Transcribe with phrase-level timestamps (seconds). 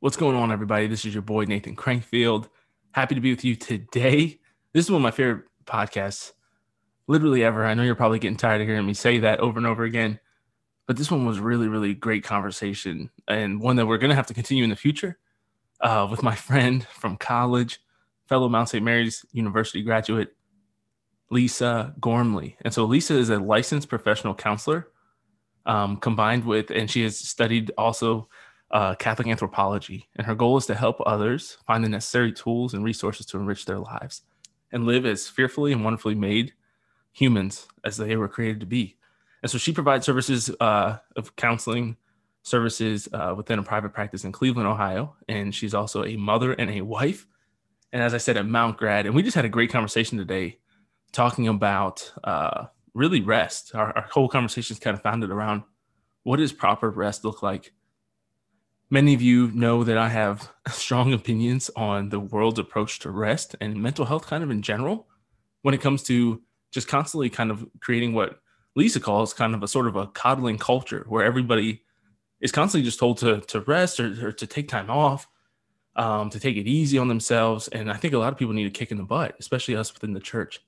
[0.00, 0.86] What's going on, everybody?
[0.86, 2.48] This is your boy Nathan Crankfield.
[2.92, 4.38] Happy to be with you today.
[4.72, 6.34] This is one of my favorite podcasts,
[7.08, 7.66] literally ever.
[7.66, 10.20] I know you're probably getting tired of hearing me say that over and over again,
[10.86, 14.28] but this one was really, really great conversation and one that we're going to have
[14.28, 15.18] to continue in the future
[15.80, 17.80] uh, with my friend from college,
[18.28, 18.84] fellow Mount St.
[18.84, 20.28] Mary's University graduate,
[21.28, 22.56] Lisa Gormley.
[22.60, 24.90] And so Lisa is a licensed professional counselor,
[25.66, 28.28] um, combined with, and she has studied also
[28.70, 32.84] uh, Catholic anthropology, and her goal is to help others find the necessary tools and
[32.84, 34.22] resources to enrich their lives
[34.72, 36.52] and live as fearfully and wonderfully made
[37.12, 38.96] humans as they were created to be.
[39.42, 41.96] And so she provides services uh, of counseling
[42.42, 45.16] services uh, within a private practice in Cleveland, Ohio.
[45.28, 47.26] And she's also a mother and a wife.
[47.92, 49.06] And as I said, at Mount Grad.
[49.06, 50.58] And we just had a great conversation today
[51.12, 53.74] talking about uh, really rest.
[53.74, 55.62] Our, our whole conversation is kind of founded around
[56.22, 57.72] what does proper rest look like
[58.90, 63.54] Many of you know that I have strong opinions on the world's approach to rest
[63.60, 65.06] and mental health, kind of in general,
[65.62, 68.40] when it comes to just constantly kind of creating what
[68.76, 71.82] Lisa calls kind of a sort of a coddling culture where everybody
[72.40, 75.26] is constantly just told to, to rest or, or to take time off,
[75.96, 77.68] um, to take it easy on themselves.
[77.68, 79.92] And I think a lot of people need a kick in the butt, especially us
[79.92, 80.60] within the church.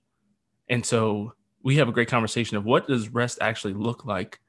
[0.69, 4.41] And so we have a great conversation of what does rest actually look like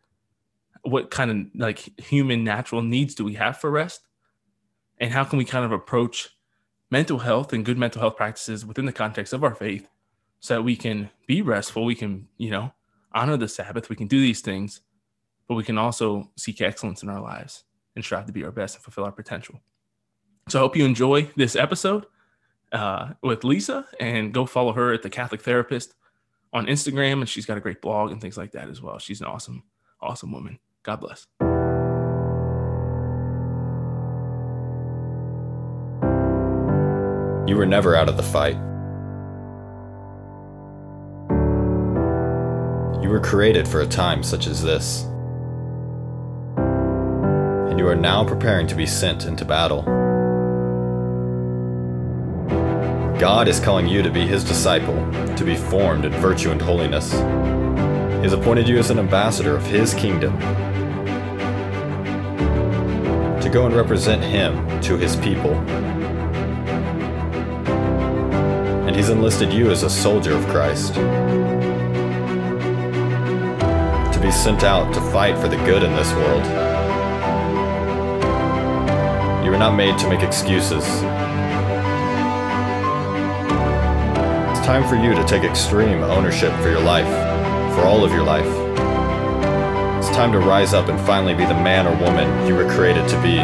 [0.84, 4.02] what kind of like human natural needs do we have for rest?
[5.00, 6.30] And how can we kind of approach
[6.92, 9.88] mental health and good mental health practices within the context of our faith
[10.42, 12.72] so that we can be restful we can you know
[13.14, 14.82] honor the sabbath we can do these things
[15.48, 17.64] but we can also seek excellence in our lives
[17.96, 19.60] and strive to be our best and fulfill our potential.
[20.50, 22.06] So i hope you enjoy this episode
[22.72, 25.94] uh, with lisa and go follow her at the catholic therapist
[26.54, 29.00] on instagram and she's got a great blog and things like that as well.
[29.00, 29.64] She's an awesome
[30.02, 31.28] awesome woman God bless.
[37.48, 38.56] You were never out of the fight.
[43.04, 45.04] You were created for a time such as this.
[47.70, 49.84] And you are now preparing to be sent into battle.
[53.20, 54.96] God is calling you to be his disciple,
[55.36, 57.12] to be formed in virtue and holiness.
[57.12, 60.40] He has appointed you as an ambassador of his kingdom
[63.52, 65.54] go and represent him to his people.
[68.88, 71.02] And he's enlisted you as a soldier of Christ to
[74.22, 76.46] be sent out to fight for the good in this world.
[79.46, 80.86] You are not made to make excuses.
[84.48, 87.10] It's time for you to take extreme ownership for your life,
[87.76, 88.61] for all of your life
[90.14, 93.22] time to rise up and finally be the man or woman you were created to
[93.22, 93.38] be.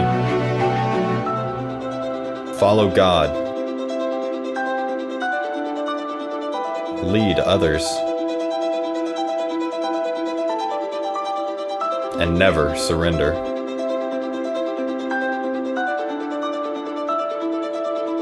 [2.60, 3.30] Follow God.
[7.04, 7.86] Lead others.
[12.20, 13.34] And never surrender.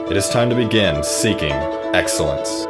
[0.10, 2.65] It is time to begin seeking excellence.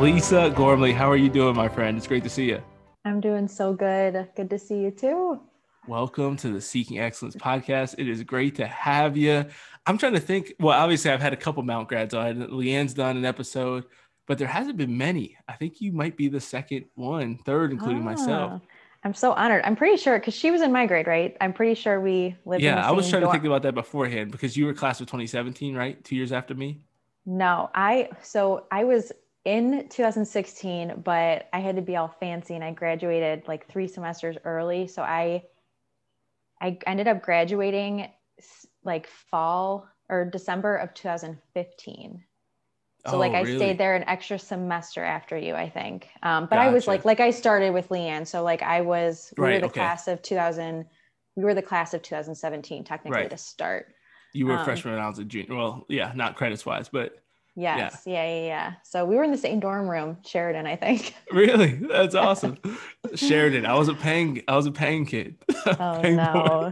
[0.00, 1.96] Lisa Gormley, how are you doing, my friend?
[1.96, 2.60] It's great to see you.
[3.04, 4.28] I'm doing so good.
[4.34, 5.40] Good to see you too.
[5.86, 7.94] Welcome to the Seeking Excellence podcast.
[7.96, 9.44] It is great to have you.
[9.86, 10.52] I'm trying to think.
[10.58, 12.48] Well, obviously, I've had a couple Mount grads on.
[12.50, 13.84] Leanne's done an episode,
[14.26, 15.36] but there hasn't been many.
[15.48, 18.62] I think you might be the second one, third, including ah, myself.
[19.04, 19.62] I'm so honored.
[19.64, 21.36] I'm pretty sure because she was in my grade, right?
[21.40, 22.64] I'm pretty sure we lived.
[22.64, 23.32] Yeah, I was trying dorm.
[23.32, 26.02] to think about that beforehand because you were class of 2017, right?
[26.02, 26.80] Two years after me.
[27.26, 29.12] No, I so I was
[29.44, 34.36] in 2016, but I had to be all fancy and I graduated like three semesters
[34.44, 34.86] early.
[34.86, 35.44] So I
[36.60, 38.08] I ended up graduating
[38.84, 42.24] like fall or December of 2015.
[43.06, 43.56] So oh, like I really?
[43.56, 46.08] stayed there an extra semester after you, I think.
[46.22, 46.70] Um, but gotcha.
[46.70, 48.26] I was like, like I started with Leanne.
[48.26, 49.80] So like I was, we right, were the okay.
[49.80, 50.86] class of 2000,
[51.36, 53.30] we were the class of 2017 technically right.
[53.30, 53.92] to start.
[54.32, 55.54] You were um, freshman and I was a junior.
[55.54, 57.22] Well, yeah, not credits wise, but
[57.56, 58.02] Yes.
[58.04, 58.12] Yeah.
[58.12, 58.34] yeah.
[58.34, 61.14] yeah, yeah, So we were in the same dorm room, Sheridan, I think.
[61.32, 61.74] Really?
[61.74, 62.58] That's awesome.
[63.14, 63.66] Sheridan.
[63.66, 65.36] I was a paying I was a paying kid.
[65.66, 66.70] Oh no.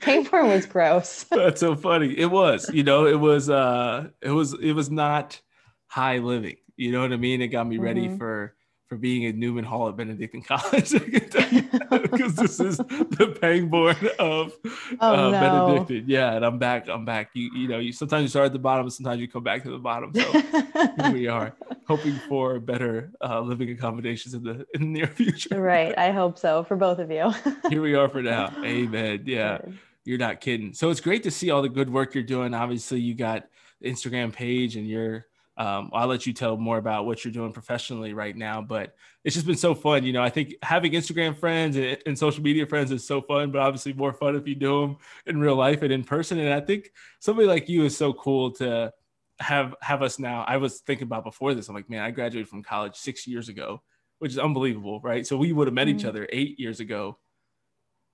[0.30, 1.24] porn was gross.
[1.24, 2.16] That's so funny.
[2.16, 5.40] It was, you know, it was uh it was it was not
[5.86, 6.56] high living.
[6.76, 7.42] You know what I mean?
[7.42, 8.18] It got me ready mm-hmm.
[8.18, 8.54] for
[8.94, 14.52] for being in Newman Hall at Benedictine College because this is the Pangborn of
[15.00, 15.66] Oh, uh, no.
[15.66, 16.04] Benedictine.
[16.06, 16.88] Yeah, and I'm back.
[16.88, 17.30] I'm back.
[17.34, 19.70] You you know, you sometimes you start at the bottom, sometimes you come back to
[19.70, 20.12] the bottom.
[20.14, 21.54] So here we are,
[21.88, 25.60] hoping for better uh, living accommodations in the in the near future.
[25.60, 25.96] right.
[25.98, 27.32] I hope so for both of you.
[27.68, 28.52] Here we are for now.
[28.64, 29.24] Amen.
[29.26, 29.58] Yeah.
[30.04, 30.72] You're not kidding.
[30.72, 32.54] So it's great to see all the good work you're doing.
[32.54, 33.46] Obviously, you got
[33.80, 37.52] the Instagram page and you're um, I'll let you tell more about what you're doing
[37.52, 40.04] professionally right now, but it's just been so fun.
[40.04, 43.52] You know, I think having Instagram friends and, and social media friends is so fun,
[43.52, 44.96] but obviously more fun if you do them
[45.26, 46.40] in real life and in person.
[46.40, 46.90] And I think
[47.20, 48.92] somebody like you is so cool to
[49.38, 50.44] have have us now.
[50.46, 51.68] I was thinking about before this.
[51.68, 53.80] I'm like, man, I graduated from college six years ago,
[54.18, 55.24] which is unbelievable, right?
[55.24, 56.08] So we would have met each Mhm.
[56.08, 57.18] other eight years ago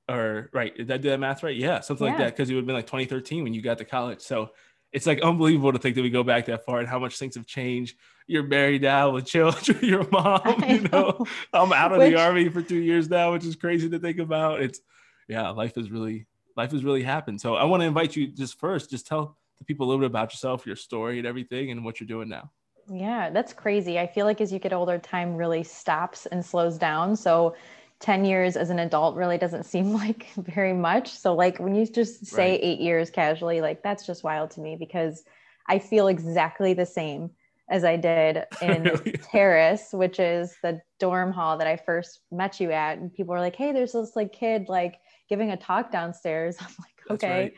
[0.08, 2.62] or right did i do that math right yeah something like that because it would
[2.62, 4.50] have been like 2013 when you got to college so
[4.92, 7.34] it's like unbelievable to think that we go back that far and how much things
[7.34, 7.96] have changed
[8.26, 11.26] you're married now with children your mom you know know.
[11.52, 14.18] i'm out of Which- the army for two years now which is crazy to think
[14.18, 14.80] about it's
[15.28, 16.26] yeah life is really
[16.56, 19.64] life has really happened so i want to invite you just first just tell the
[19.64, 22.50] people a little bit about yourself your story and everything and what you're doing now
[22.90, 23.98] Yeah, that's crazy.
[24.00, 27.14] I feel like as you get older, time really stops and slows down.
[27.14, 27.54] So
[28.00, 31.08] 10 years as an adult really doesn't seem like very much.
[31.10, 32.60] So, like, when you just say Right.
[32.62, 35.22] eight years casually, like, that's just wild to me because
[35.68, 37.30] I feel exactly the same
[37.70, 39.12] as I did in Really?
[39.22, 42.98] Terrace, which is the dorm hall that I first met you at.
[42.98, 44.98] And people were like, hey, there's this like kid like
[45.28, 46.56] giving a talk downstairs.
[46.60, 47.28] I'm like, okay.
[47.28, 47.52] right.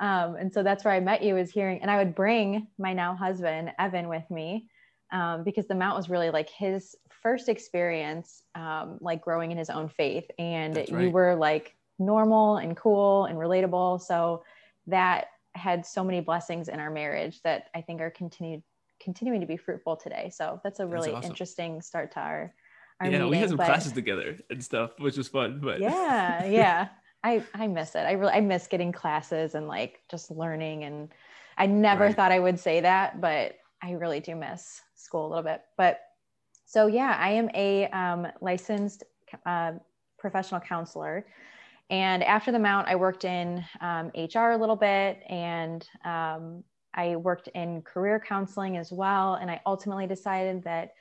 [0.00, 2.92] Um, and so that's where I met you is hearing, and I would bring my
[2.92, 4.68] now husband, Evan, with me
[5.12, 9.70] um, because the Mount was really like his first experience, um, like growing in his
[9.70, 10.30] own faith.
[10.38, 14.02] And That's you were like normal and cool and relatable.
[14.02, 14.44] So
[14.86, 18.62] that had so many blessings in our marriage that I think are continued
[19.00, 20.30] continuing to be fruitful today.
[20.34, 21.30] So that's a That's really awesome.
[21.30, 22.54] interesting start to our
[23.00, 26.44] our yeah we had some but- classes together and stuff which was fun but yeah
[26.44, 26.88] yeah
[27.22, 31.08] i i miss it i really i miss getting classes and like just learning and
[31.56, 32.16] i never Right.
[32.16, 36.00] thought i would say that but i really do miss school a little bit but
[36.66, 39.04] so yeah i am a um, licensed
[39.46, 39.72] uh,
[40.18, 41.26] professional counselor
[41.90, 46.62] and after the mount i worked in um, hr a little bit and um,
[46.94, 50.92] i worked in career counseling as well and i ultimately decided that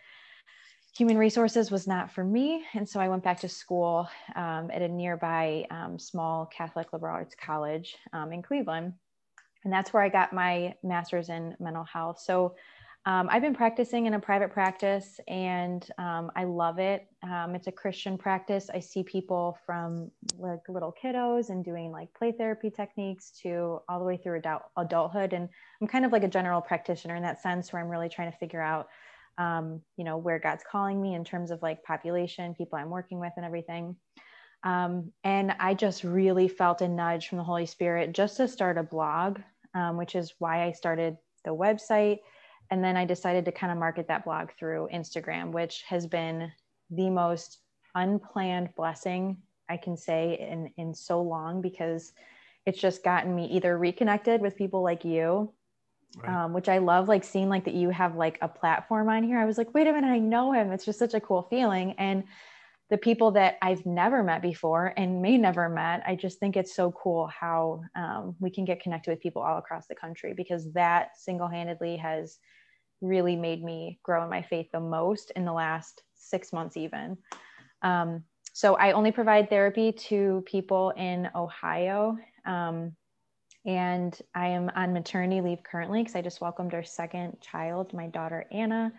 [0.98, 2.66] human resources was not for me.
[2.74, 7.14] And so I went back to school um, at a nearby um, small Catholic liberal
[7.14, 8.94] arts college um, in Cleveland.
[9.68, 12.22] And that's where I got my master's in mental health.
[12.22, 12.56] So
[13.06, 17.06] um, I've been practicing in a private practice and um, I love it.
[17.22, 18.70] Um, it's a Christian practice.
[18.74, 24.00] I see people from like little kiddos and doing like play therapy techniques to all
[24.00, 25.34] the way through adult, adulthood.
[25.34, 25.50] And
[25.82, 28.38] I'm kind of like a general practitioner in that sense where I'm really trying to
[28.38, 28.88] figure out
[29.38, 33.20] um, you know, where God's calling me in terms of like population, people I'm working
[33.20, 33.98] with, and everything.
[34.64, 38.78] Um, and I just really felt a nudge from the Holy Spirit just to start
[38.78, 39.40] a blog,
[39.74, 42.20] um, which is why I started the website.
[42.70, 46.52] And then I decided to kind of market that blog through Instagram, which has been
[46.90, 47.60] the most
[47.96, 49.38] unplanned blessing
[49.70, 52.14] I can say in, in so long because
[52.66, 55.54] it's just gotten me either reconnected with people like you
[56.16, 56.34] Right.
[56.34, 59.38] um, which I love, like seeing like that you have like a platform on here.
[59.38, 60.72] I was like, wait a minute, I know him.
[60.72, 61.94] It's just such a cool feeling.
[61.98, 62.24] And
[62.90, 66.74] the people that I've never met before and may never met, I just think it's
[66.74, 70.72] so cool how um, we can get connected with people all across the country because
[70.74, 72.38] that single handedly has
[73.02, 77.18] really made me grow in my faith the most in the last six months, even.
[77.82, 78.24] Um,
[78.54, 82.18] so I only provide therapy to people in Ohio.
[82.46, 82.96] Um,
[83.66, 88.08] and I am on maternity leave currently because I just welcomed our second child, my
[88.08, 88.94] daughter Anna,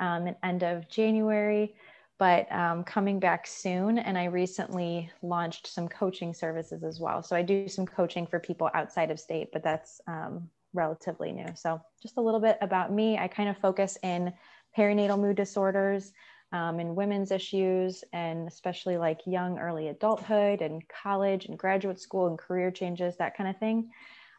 [0.00, 1.74] um, at end of January.
[2.18, 7.22] But um, coming back soon, and I recently launched some coaching services as well.
[7.22, 11.48] So I do some coaching for people outside of state, but that's um, relatively new.
[11.54, 13.18] So just a little bit about me.
[13.18, 14.32] I kind of focus in
[14.76, 16.12] perinatal mood disorders,
[16.52, 22.26] um, and women's issues, and especially like young early adulthood and college and graduate school
[22.26, 23.90] and career changes, that kind of thing.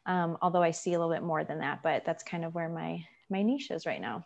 [0.06, 2.70] Um, although I see a little bit more than that, but that's kind of where
[2.70, 4.26] my my niche is right now.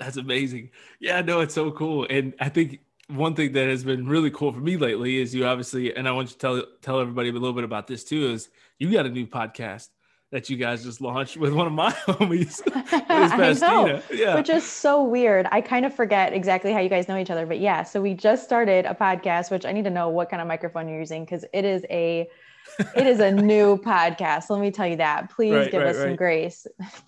[0.00, 0.70] That's amazing.
[0.98, 2.06] Yeah, no, it's so cool.
[2.10, 5.44] And I think one thing that has been really cool for me lately is you
[5.46, 8.30] obviously, and I want you to tell tell everybody a little bit about this too,
[8.30, 9.88] is you got a new podcast
[10.32, 12.64] that you guys just launched with one of my homies,
[13.38, 14.36] Liz know, Yeah.
[14.36, 15.46] which is so weird.
[15.50, 17.82] I kind of forget exactly how you guys know each other, but yeah.
[17.82, 20.88] So we just started a podcast, which I need to know what kind of microphone
[20.88, 22.28] you're using because it is a
[22.94, 24.48] it is a new podcast.
[24.50, 25.30] Let me tell you that.
[25.30, 26.66] Please Right, give right, us some grace.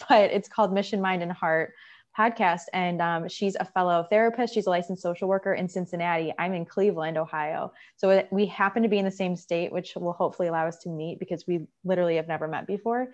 [0.08, 1.74] But it's called Mission Mind and Heart
[2.16, 4.54] podcast and um, she's a fellow therapist.
[4.54, 6.32] She's a licensed social worker in cincinnati.
[6.38, 7.72] I'm in cleveland ohio.
[7.96, 10.90] So we happen to be in the same state which will hopefully allow us to
[10.90, 13.08] meet because we literally have never met before.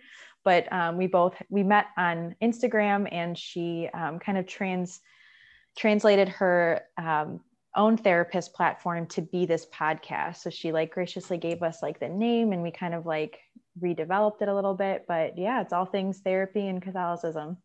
[0.44, 5.00] But um, we both we met on instagram and she um, kind of trans
[5.76, 7.40] translated her um,
[7.76, 10.38] own therapist platform to be this podcast.
[10.38, 13.38] So she like graciously gave us like the name and we kind of like
[13.80, 15.04] redeveloped it a little bit.
[15.06, 17.58] But yeah it's all things therapy and catholicism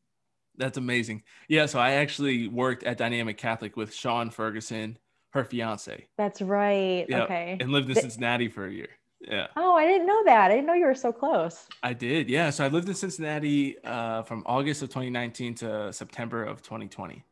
[0.58, 1.24] that's amazing.
[1.48, 4.98] Yeah, so I actually worked at Dynamic Catholic with Sean Ferguson,
[5.32, 6.08] her fiance.
[6.18, 7.06] That's right.
[7.10, 7.58] Yeah, okay.
[7.60, 8.90] And lived in Cincinnati for a year.
[9.20, 9.48] Yeah.
[9.56, 10.52] Oh, I didn't know that.
[10.52, 11.68] I didn't know you were so close.
[11.82, 12.30] I did.
[12.30, 12.50] Yeah.
[12.50, 17.24] So I lived in Cincinnati uh, from August of 2019 to September of 2020.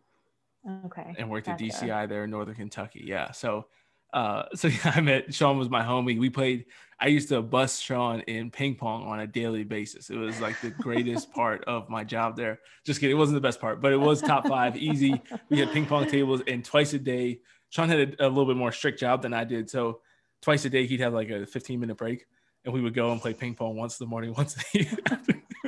[0.85, 1.15] Okay.
[1.17, 1.65] And worked gotcha.
[1.65, 3.03] at DCI there in Northern Kentucky.
[3.05, 3.31] Yeah.
[3.31, 3.65] So
[4.13, 6.19] uh, so yeah, I met Sean was my homie.
[6.19, 6.65] We played.
[6.99, 10.11] I used to bust Sean in ping pong on a daily basis.
[10.11, 12.59] It was like the greatest part of my job there.
[12.85, 15.19] Just kidding, it wasn't the best part, but it was top five, easy.
[15.49, 17.39] We had ping pong tables, and twice a day.
[17.69, 20.01] Sean had a, a little bit more strict job than I did, so
[20.41, 22.25] twice a day he'd have like a 15 minute break,
[22.65, 24.87] and we would go and play ping pong once in the morning, once the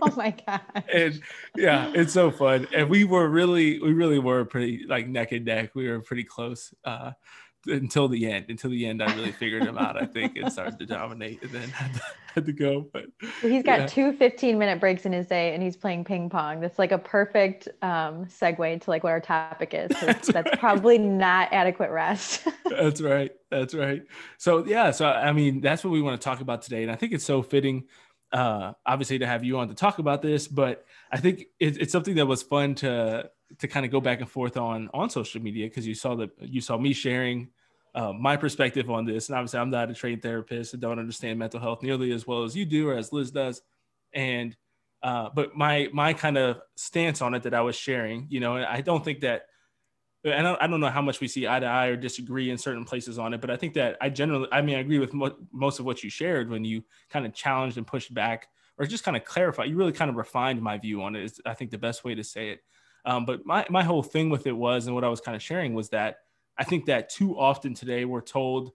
[0.01, 0.61] oh my god!
[0.93, 1.21] And
[1.55, 2.67] yeah, it's so fun.
[2.75, 5.71] And we were really, we really were pretty like neck and neck.
[5.75, 6.73] We were pretty close.
[6.83, 7.11] Uh,
[7.67, 8.45] until the end.
[8.49, 11.51] Until the end, I really figured him out, I think, and started to dominate and
[11.51, 12.01] then had to,
[12.35, 12.87] had to go.
[12.91, 13.05] But
[13.41, 13.85] he's got yeah.
[13.87, 16.59] two 15 minute breaks in his day and he's playing ping pong.
[16.59, 19.89] That's like a perfect um, segue to like what our topic is.
[20.01, 20.59] That's, that's right.
[20.59, 22.47] probably not adequate rest.
[22.65, 23.31] that's right.
[23.49, 24.03] That's right.
[24.37, 24.91] So, yeah.
[24.91, 26.83] So, I mean, that's what we want to talk about today.
[26.83, 27.85] And I think it's so fitting.
[28.31, 31.91] Uh, obviously to have you on to talk about this, but I think it, it's
[31.91, 33.29] something that was fun to
[33.59, 36.31] to kind of go back and forth on on social media because you saw that
[36.39, 37.49] you saw me sharing
[37.95, 39.29] uh, my perspective on this.
[39.29, 42.43] And obviously, I'm not a trained therapist and don't understand mental health nearly as well
[42.43, 43.61] as you do or as Liz does.
[44.13, 44.55] And
[45.01, 48.55] uh, but my my kind of stance on it that I was sharing, you know,
[48.55, 49.47] I don't think that.
[50.23, 52.85] and I don't know how much we see eye to eye or disagree in certain
[52.85, 55.35] places on it, but I think that I generally, I mean, I agree with mo-
[55.51, 59.03] most of what you shared when you kind of challenged and pushed back or just
[59.03, 59.69] kind of clarified.
[59.69, 61.25] You really kind of refined my view on it.
[61.25, 62.61] Is I think the best way to say it.
[63.05, 65.41] Um, but my, my whole thing with it was, and what I was kind of
[65.41, 66.17] sharing was that
[66.57, 68.71] I think that too often today we're told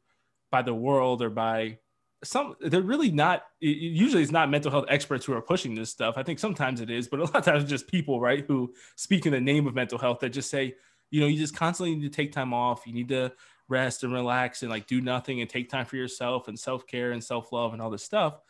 [0.50, 1.78] by the world or by
[2.24, 6.18] some, they're really not, usually it's not mental health experts who are pushing this stuff.
[6.18, 8.72] I think sometimes it is, but a lot of times it's just people, right, who
[8.96, 10.74] speak in the name of mental health that just say,
[11.10, 12.86] you know, you just constantly need to take time off.
[12.86, 13.32] You need to
[13.68, 17.12] rest and relax and like do nothing and take time for yourself and self care
[17.12, 18.40] and self love and all this stuff.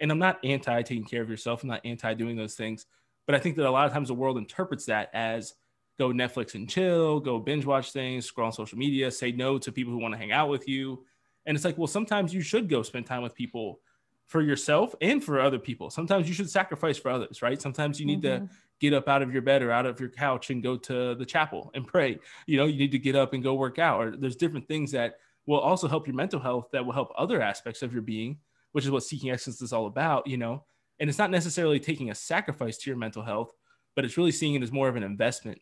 [0.00, 1.62] And I'm not anti taking care of yourself.
[1.62, 2.86] I'm not anti doing those things.
[3.28, 5.52] But I think that a lot of times the world interprets that as
[5.98, 9.70] go Netflix and chill, go binge watch things, scroll on social media, say no to
[9.70, 11.04] people who want to hang out with you.
[11.44, 13.80] And it's like, well, sometimes you should go spend time with people
[14.28, 15.90] for yourself and for other people.
[15.90, 17.60] Sometimes you should sacrifice for others, right?
[17.60, 18.46] Sometimes you need mm-hmm.
[18.46, 21.14] to get up out of your bed or out of your couch and go to
[21.14, 22.18] the chapel and pray.
[22.46, 24.00] You know, you need to get up and go work out.
[24.00, 27.42] Or there's different things that will also help your mental health that will help other
[27.42, 28.38] aspects of your being,
[28.72, 30.64] which is what seeking excellence is all about, you know.
[31.00, 33.52] And it's not necessarily taking a sacrifice to your mental health,
[33.94, 35.60] but it's really seeing it as more of an investment.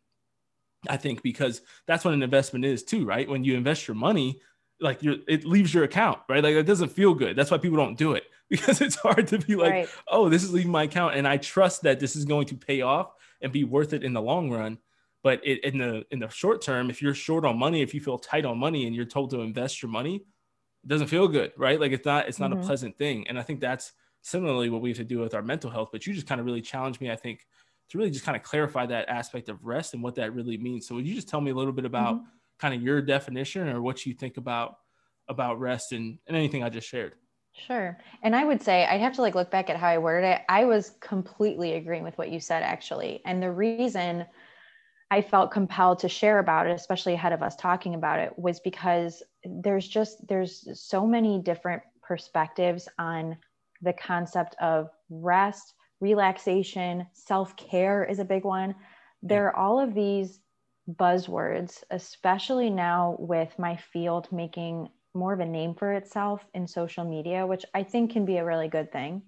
[0.89, 3.29] I think because that's what an investment is too, right?
[3.29, 4.41] When you invest your money,
[4.81, 6.43] like it leaves your account, right?
[6.43, 7.37] Like it doesn't feel good.
[7.37, 9.89] That's why people don't do it because it's hard to be like, right.
[10.09, 12.83] oh, this is leaving my account, and I trust that this is going to pay
[12.83, 14.79] off and be worth it in the long run.
[15.23, 18.01] But it, in the in the short term, if you're short on money, if you
[18.01, 21.53] feel tight on money, and you're told to invest your money, it doesn't feel good,
[21.57, 21.81] right?
[21.81, 22.61] Like it's not it's not mm-hmm.
[22.61, 23.27] a pleasant thing.
[23.29, 23.93] And I think that's
[24.27, 25.91] similarly what we have to do with our mental health.
[25.93, 27.47] But you just kind of really challenged me, I think,
[27.91, 30.89] to really just kind of clarify that aspect of rest and what that really means.
[30.89, 32.25] So would you just tell me a little bit about mm-hmm.
[32.59, 34.79] kind of your definition or what you think about
[35.29, 37.15] about rest and, and anything I just shared?
[37.53, 37.97] Sure.
[38.25, 40.43] And I would say I'd have to like look back at how I worded it.
[40.49, 43.23] I was completely agreeing with what you said actually.
[43.25, 44.27] And the reason
[45.13, 48.59] I felt compelled to share about it, especially ahead of us talking about it, was
[48.59, 53.37] because there's just there's so many different perspectives on
[53.83, 58.75] the concept of rest, relaxation, self care is a big one.
[59.23, 60.41] There are all of these
[60.89, 67.05] buzzwords, especially now with my field making more of a name for itself in social
[67.05, 69.23] media, which I think can be a really good thing.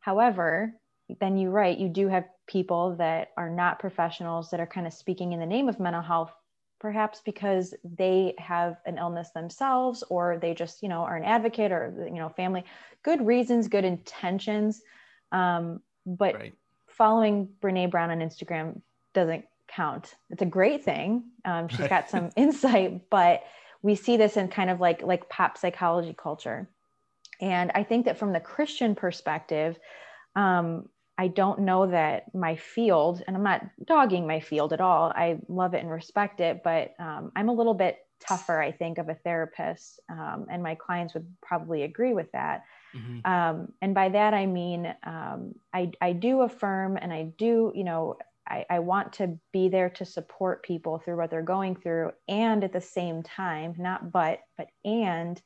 [0.00, 0.74] However,
[1.20, 4.92] then you're right, you do have people that are not professionals that are kind of
[4.92, 6.32] speaking in the name of mental health
[6.80, 11.70] perhaps because they have an illness themselves or they just you know are an advocate
[11.70, 12.64] or you know family
[13.02, 14.82] good reasons good intentions
[15.30, 16.54] um, but right.
[16.88, 18.80] following brene brown on instagram
[19.12, 21.90] doesn't count it's a great thing um, she's right.
[21.90, 23.42] got some insight but
[23.82, 26.68] we see this in kind of like like pop psychology culture
[27.40, 29.78] and i think that from the christian perspective
[30.36, 30.88] um,
[31.20, 35.12] I don't know that my field, and I'm not dogging my field at all.
[35.14, 38.96] I love it and respect it, but um, I'm a little bit tougher, I think,
[38.96, 42.62] of a therapist, um, and my clients would probably agree with that.
[42.96, 43.30] Mm-hmm.
[43.30, 47.84] Um, and by that I mean um, I I do affirm and I do you
[47.84, 48.16] know
[48.48, 52.64] I, I want to be there to support people through what they're going through, and
[52.64, 55.40] at the same time, not but but and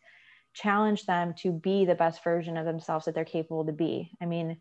[0.53, 4.13] challenge them to be the best version of themselves that they're capable to be.
[4.23, 4.61] I mean,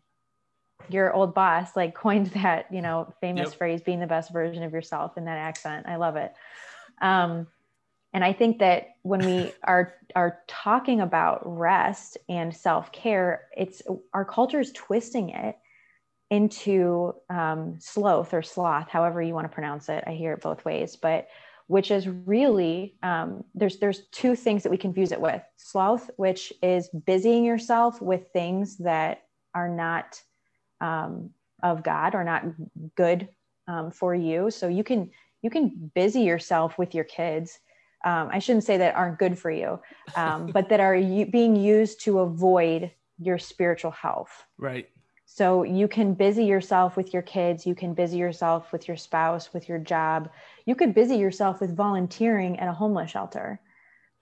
[0.88, 3.58] your old boss like coined that you know famous yep.
[3.58, 5.86] phrase being the best version of yourself in that accent.
[5.88, 6.34] I love it.
[7.00, 7.46] Um,
[8.14, 13.82] and i think that when we are are talking about rest and self-care it's
[14.14, 15.58] our culture is twisting it
[16.30, 20.02] into um, sloth or sloth however you want to pronounce it.
[20.06, 21.28] I hear it both ways but
[21.66, 25.42] which is really um, there's there's two things that we confuse it with.
[25.56, 30.20] Sloth which is busying yourself with things that are not
[30.80, 31.30] um,
[31.62, 32.44] of God are not
[32.96, 33.28] good
[33.66, 34.50] um, for you.
[34.50, 35.10] So you can
[35.42, 37.58] you can busy yourself with your kids.
[38.04, 39.78] Um, I shouldn't say that aren't good for you,
[40.16, 44.44] um, but that are u- being used to avoid your spiritual health.
[44.58, 44.88] Right.
[45.26, 47.66] So you can busy yourself with your kids.
[47.66, 50.30] You can busy yourself with your spouse, with your job.
[50.66, 53.60] You could busy yourself with volunteering at a homeless shelter.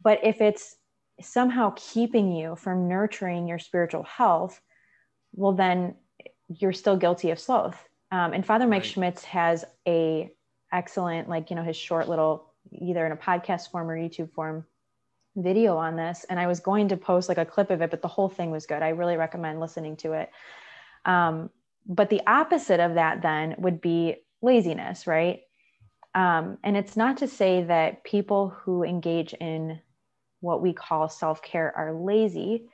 [0.02, 0.76] But if it's
[1.20, 4.60] somehow keeping you from nurturing your spiritual health,
[5.34, 5.96] well, then
[6.58, 7.88] you're still guilty of sloth.
[8.10, 8.90] Um, and Father Mike right.
[8.90, 10.30] Schmitz has a
[10.72, 14.64] excellent, like, you know, his short little, either in a podcast form or YouTube form
[15.36, 16.24] video on this.
[16.28, 18.50] And I was going to post like a clip of it, but the whole thing
[18.50, 18.82] was good.
[18.82, 20.30] I really recommend listening to it.
[21.04, 21.50] Um,
[21.86, 25.40] but the opposite of that then would be laziness, right?
[26.14, 29.80] Um, and it's not to say that people who engage in
[30.40, 32.68] what we call self care are lazy,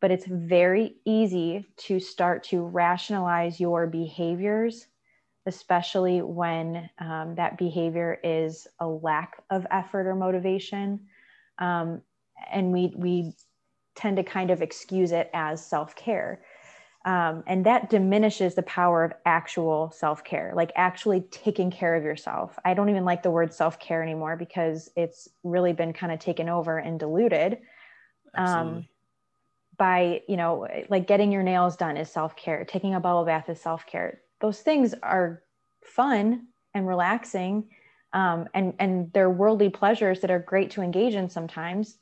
[0.00, 4.86] but it's very easy to start to rationalize your behaviors,
[5.46, 11.00] especially when um, that behavior is a lack of effort or motivation.
[11.58, 12.00] Um,
[12.50, 13.34] and we, we
[13.94, 16.42] tend to kind of excuse it as self care.
[17.06, 22.04] Um, and that diminishes the power of actual self care, like actually taking care of
[22.04, 22.58] yourself.
[22.64, 26.18] I don't even like the word self care anymore because it's really been kind of
[26.18, 27.58] taken over and diluted.
[28.34, 28.89] Um, Absolutely
[29.80, 32.66] by you know like getting your nails done is self-care.
[32.66, 34.20] Taking a bubble bath is self-care.
[34.42, 35.42] Those things are
[35.82, 37.70] fun and relaxing
[38.12, 41.96] um, and and they're worldly pleasures that are great to engage in sometimes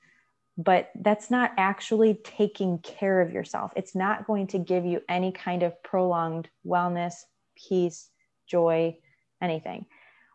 [0.60, 3.72] but that's not actually taking care of yourself.
[3.76, 7.14] It's not going to give you any kind of prolonged wellness
[7.56, 8.10] peace
[8.48, 8.98] joy
[9.40, 9.86] anything.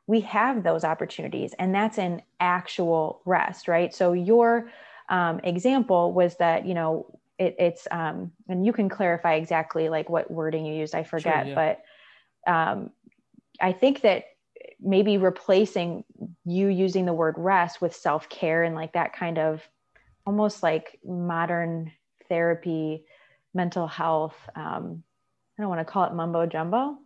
[0.07, 3.93] We have those opportunities and that's an actual rest right?
[3.93, 4.69] So your
[5.09, 10.09] um, example was that you know it, it's um, and you can clarify exactly like
[10.09, 11.75] what wording you used i forget sure, yeah.
[12.45, 12.91] but um,
[13.61, 14.25] i think that
[14.79, 16.03] maybe replacing
[16.45, 19.61] you using the word rest with self-care and like that kind of
[20.25, 21.91] almost like modern
[22.29, 23.05] therapy
[23.53, 25.03] mental health um,
[25.57, 26.97] i don't want to call it mumbo jumbo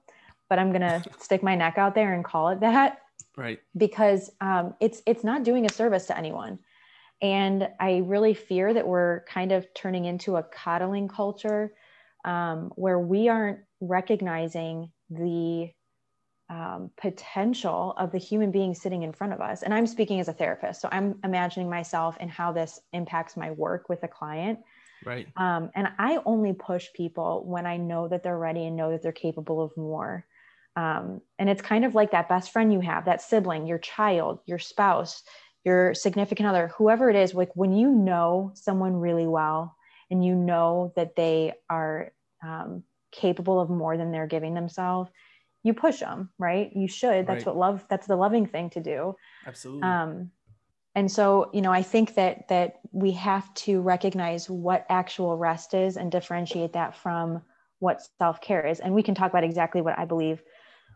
[0.50, 3.00] but i'm going to stick my neck out there and call it that.
[3.36, 3.60] Right.
[3.76, 6.60] Because um, it's it's not doing a service to anyone
[7.22, 11.74] and I really fear that we're kind of turning into a coddling culture
[12.26, 15.70] um, where we aren't recognizing the
[16.50, 19.64] um, potential of the human being sitting in front of us.
[19.64, 20.82] And I'm speaking as a therapist.
[20.82, 24.60] So I'm imagining myself and how this impacts my work with a client.
[25.06, 25.28] Right.
[25.36, 29.02] Um, and I only push people when I know that they're ready and know that
[29.02, 30.26] they're capable of more.
[30.76, 34.40] Um, and it's kind of like that best friend you have, that sibling, your child,
[34.46, 35.24] your spouse
[35.68, 39.76] your significant other, whoever it is, like when you know someone really well
[40.10, 45.12] and you know that they are um, capable of more than they're giving themselves,
[45.64, 46.72] you push them, right?
[46.74, 47.28] You should.
[47.28, 47.48] That's right.
[47.48, 47.86] what love.
[47.90, 49.16] That's the loving thing to do.
[49.46, 49.84] Absolutely.
[49.84, 50.32] Um,
[50.96, 55.74] and so, you know, I think that that we have to recognize what actual rest
[55.74, 57.42] is and differentiate that from
[57.80, 58.80] what self care is.
[58.80, 60.42] And we can talk about exactly what I believe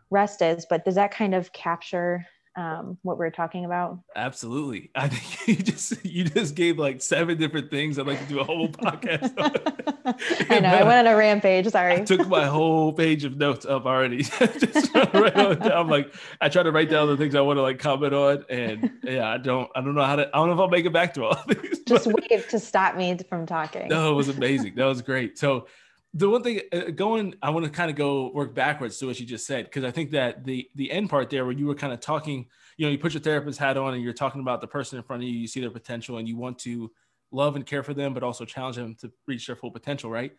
[0.08, 3.98] rest is, but does that kind of capture um, what we are talking about?
[4.14, 4.90] Absolutely.
[4.94, 7.98] I think you just you just gave like seven different things.
[7.98, 9.32] I'd like to do a whole podcast.
[10.50, 10.68] I know.
[10.68, 11.68] I went on a rampage.
[11.68, 11.94] Sorry.
[11.94, 14.24] I took my whole page of notes up already.
[14.24, 15.72] down.
[15.72, 18.44] I'm like, I try to write down the things I want to like comment on,
[18.50, 20.28] and yeah, I don't, I don't know how to.
[20.28, 21.80] I don't know if I'll make it back to all these.
[21.86, 23.88] Just wait to stop me from talking.
[23.88, 24.74] No, it was amazing.
[24.76, 25.38] That was great.
[25.38, 25.66] So
[26.14, 29.18] the one thing uh, going i want to kind of go work backwards to what
[29.18, 31.74] you just said because i think that the the end part there where you were
[31.74, 32.46] kind of talking
[32.76, 35.04] you know you put your therapist hat on and you're talking about the person in
[35.04, 36.90] front of you you see their potential and you want to
[37.30, 40.32] love and care for them but also challenge them to reach their full potential right?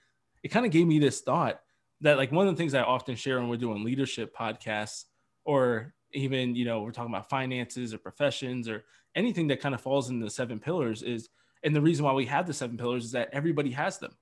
[0.43, 1.61] It kind of gave me this thought
[2.01, 5.05] that like one of the things I often share when we're doing leadership podcasts
[5.45, 8.83] or even you know we're talking about finances or professions or
[9.15, 11.29] anything that kind of falls in the seven pillars is
[11.63, 14.15] and the reason why we have the seven pillars is that everybody has them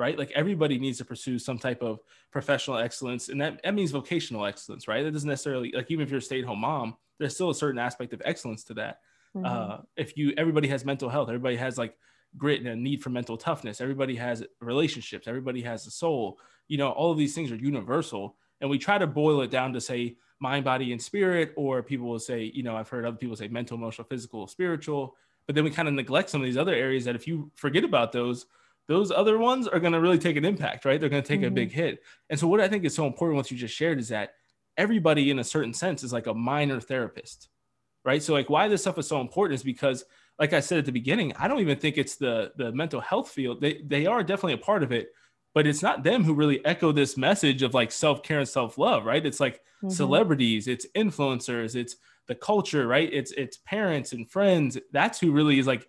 [0.00, 0.18] right?
[0.18, 2.00] Like everybody needs to pursue some type of
[2.32, 5.04] professional excellence and that, that means vocational excellence right?
[5.04, 8.12] That doesn't necessarily like even if you're a stay-at-home mom there's still a certain aspect
[8.12, 9.00] of excellence to that.
[9.36, 9.46] Mm-hmm.
[9.46, 11.96] uh, if you everybody has mental health everybody has like
[12.36, 16.76] grit and a need for mental toughness everybody has relationships everybody has a soul you
[16.76, 19.80] know all of these things are universal and we try to boil it down to
[19.80, 23.36] say mind body and spirit or people will say you know i've heard other people
[23.36, 25.14] say mental emotional physical spiritual
[25.46, 27.84] but then we kind of neglect some of these other areas that if you forget
[27.84, 28.46] about those
[28.90, 31.00] those other ones are going to really take an impact right?
[31.00, 31.48] They're going to take mm-hmm.
[31.48, 32.02] a big hit.
[32.28, 34.30] And so what i think is so important what you just shared is that
[34.76, 37.48] everybody in a certain sense is like a minor therapist
[38.04, 38.22] right?
[38.22, 40.04] So like why this stuff is so important is because
[40.38, 43.30] like i said at the beginning i don't even think it's the the mental health
[43.30, 43.60] field.
[43.60, 45.10] They they are definitely a part of it
[45.52, 49.24] but it's not them who really echo this message of like self-care and self-love right?
[49.24, 49.90] It's like mm-hmm.
[49.90, 51.96] celebrities it's influencers it's
[52.30, 53.12] the culture right?
[53.12, 54.78] It's it's parents and friends.
[54.92, 55.86] That's who really is like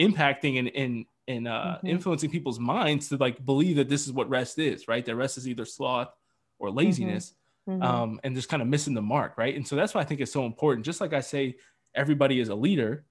[0.00, 1.86] impacting and and and uh, mm-hmm.
[1.86, 5.38] influencing people's minds to like believe that this is what rest is right that rest
[5.38, 6.12] is either sloth
[6.58, 6.78] or mm-hmm.
[6.78, 7.34] laziness
[7.68, 7.82] mm-hmm.
[7.82, 10.20] um, and just kind of missing the mark right and so that's why i think
[10.20, 11.54] it's so important just like i say
[11.94, 13.04] everybody is a leader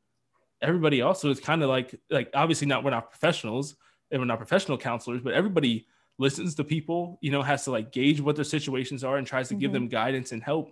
[0.62, 3.75] everybody also is kind of like like obviously not we're not professionals
[4.12, 7.91] and we're not professional counselors, but everybody listens to people, you know, has to like
[7.91, 9.62] gauge what their situations are and tries to mm-hmm.
[9.62, 10.71] give them guidance and help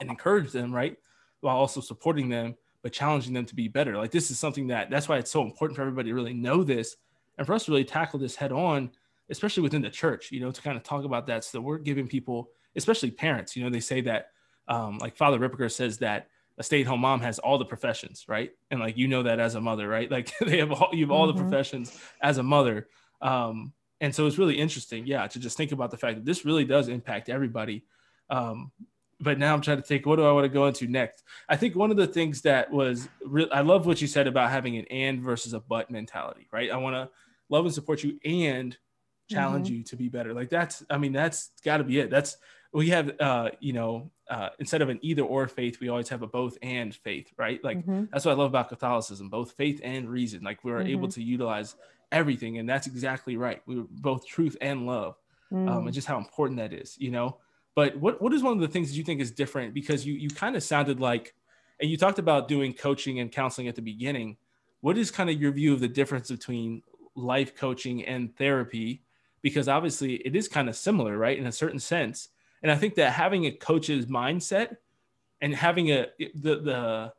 [0.00, 0.96] and encourage them, right?
[1.40, 3.96] While also supporting them, but challenging them to be better.
[3.96, 6.62] Like this is something that that's why it's so important for everybody to really know
[6.62, 6.96] this
[7.38, 8.90] and for us to really tackle this head on,
[9.28, 11.44] especially within the church, you know, to kind of talk about that.
[11.44, 14.28] So we're giving people, especially parents, you know, they say that,
[14.68, 18.50] um, like Father Ripperger says that a stay-at-home mom has all the professions, right?
[18.70, 20.10] And like you know that as a mother, right?
[20.20, 21.38] Like they have all you have all mm-hmm.
[21.38, 22.88] the professions as a mother.
[23.22, 26.44] Um, and so it's really interesting, yeah, to just think about the fact that this
[26.44, 27.84] really does impact everybody.
[28.30, 28.70] Um,
[29.20, 31.22] but now I'm trying to think, what do I want to go into next?
[31.48, 34.50] I think one of the things that was real, I love what you said about
[34.50, 36.70] having an and versus a but mentality, right?
[36.70, 37.10] I want to
[37.48, 38.76] love and support you and
[39.28, 39.76] challenge mm-hmm.
[39.76, 40.32] you to be better.
[40.32, 42.10] Like that's, I mean, that's got to be it.
[42.10, 42.36] That's
[42.72, 46.22] we have uh, you know uh, instead of an either or faith we always have
[46.22, 48.04] a both and faith right like mm-hmm.
[48.12, 50.88] that's what i love about catholicism both faith and reason like we are mm-hmm.
[50.88, 51.74] able to utilize
[52.12, 55.16] everything and that's exactly right we were both truth and love
[55.52, 55.68] mm.
[55.68, 55.92] um, and mm.
[55.92, 57.38] just how important that is you know
[57.80, 59.72] but what, what is one of the things that you think is different?
[59.72, 61.34] Because you you kind of sounded like
[61.80, 64.36] and you talked about doing coaching and counseling at the beginning.
[64.82, 66.82] What is kind of your view of the difference between
[67.14, 69.02] life coaching and therapy?
[69.40, 72.28] Because obviously it is kind of similar right in a certain sense.
[72.62, 74.76] And I think that having a coach's mindset
[75.40, 77.12] and having a the the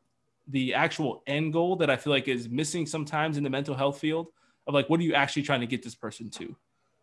[0.48, 3.98] the actual end goal that I feel like is missing sometimes in the mental health
[3.98, 4.28] field
[4.68, 6.56] of like what are you actually trying to get this person to?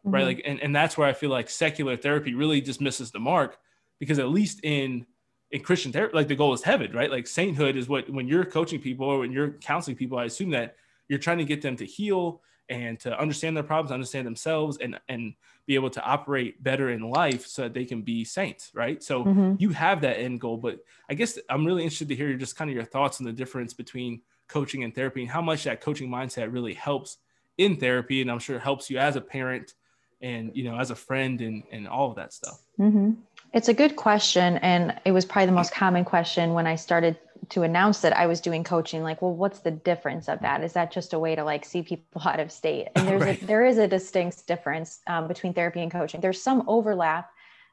[0.09, 0.15] Mm-hmm.
[0.15, 0.25] Right.
[0.25, 3.59] Like and, and that's where I feel like secular therapy really just misses the mark
[3.99, 5.07] because at least in
[5.51, 7.11] in Christian therapy, like the goal is heaven, right?
[7.11, 10.51] Like sainthood is what when you're coaching people or when you're counseling people, I assume
[10.51, 10.77] that
[11.09, 14.99] you're trying to get them to heal and to understand their problems, understand themselves, and
[15.09, 15.35] and
[15.67, 19.03] be able to operate better in life so that they can be saints, right?
[19.03, 19.55] So mm-hmm.
[19.59, 20.79] you have that end goal, but
[21.11, 23.75] I guess I'm really interested to hear just kind of your thoughts on the difference
[23.75, 27.19] between coaching and therapy and how much that coaching mindset really helps
[27.59, 29.75] in therapy, and I'm sure helps you as a parent
[30.21, 32.61] and you know as a friend and and all of that stuff.
[32.79, 33.13] Mm-hmm.
[33.55, 37.17] It's a good question, and it was probably the most common question when I started
[37.51, 40.63] to announce that I was doing coaching, like, well, what's the difference of that?
[40.63, 42.89] Is that just a way to like see people out of state?
[42.95, 43.43] And there's right.
[43.43, 46.21] a, there is a distinct difference um, between therapy and coaching.
[46.21, 47.31] There's some overlap,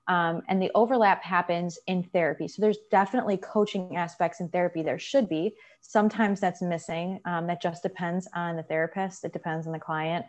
[0.07, 2.47] um, and the overlap happens in therapy.
[2.47, 4.83] So there's definitely coaching aspects in therapy.
[4.83, 5.55] There should be.
[5.81, 7.19] Sometimes that's missing.
[7.25, 9.25] Um, that just depends on the therapist.
[9.25, 10.25] It depends on the client.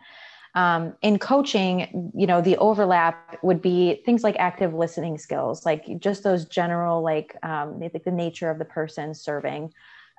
[0.55, 5.85] Um, in coaching, you know, the overlap would be things like active listening skills, like
[5.99, 9.71] just those general, like, um, like the nature of the person serving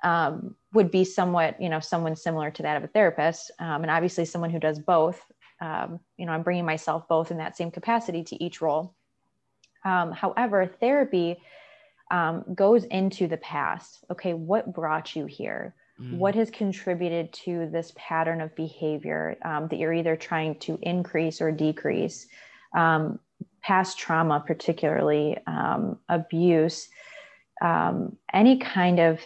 [0.03, 3.51] um, would be somewhat, you know, someone similar to that of a therapist.
[3.59, 5.21] Um, and obviously someone who does both,
[5.59, 8.95] um, you know, I'm bringing myself both in that same capacity to each role.
[9.83, 11.41] Um, however, therapy
[12.55, 14.05] goes into the past.
[14.09, 15.75] Okay, what brought you here?
[16.01, 16.17] Mm.
[16.17, 21.41] What has contributed to this pattern of behavior um, that you're either trying to increase
[21.41, 22.27] or decrease?
[22.75, 23.19] Um,
[23.61, 26.87] past trauma, particularly um, abuse,
[27.61, 29.25] um, any kind of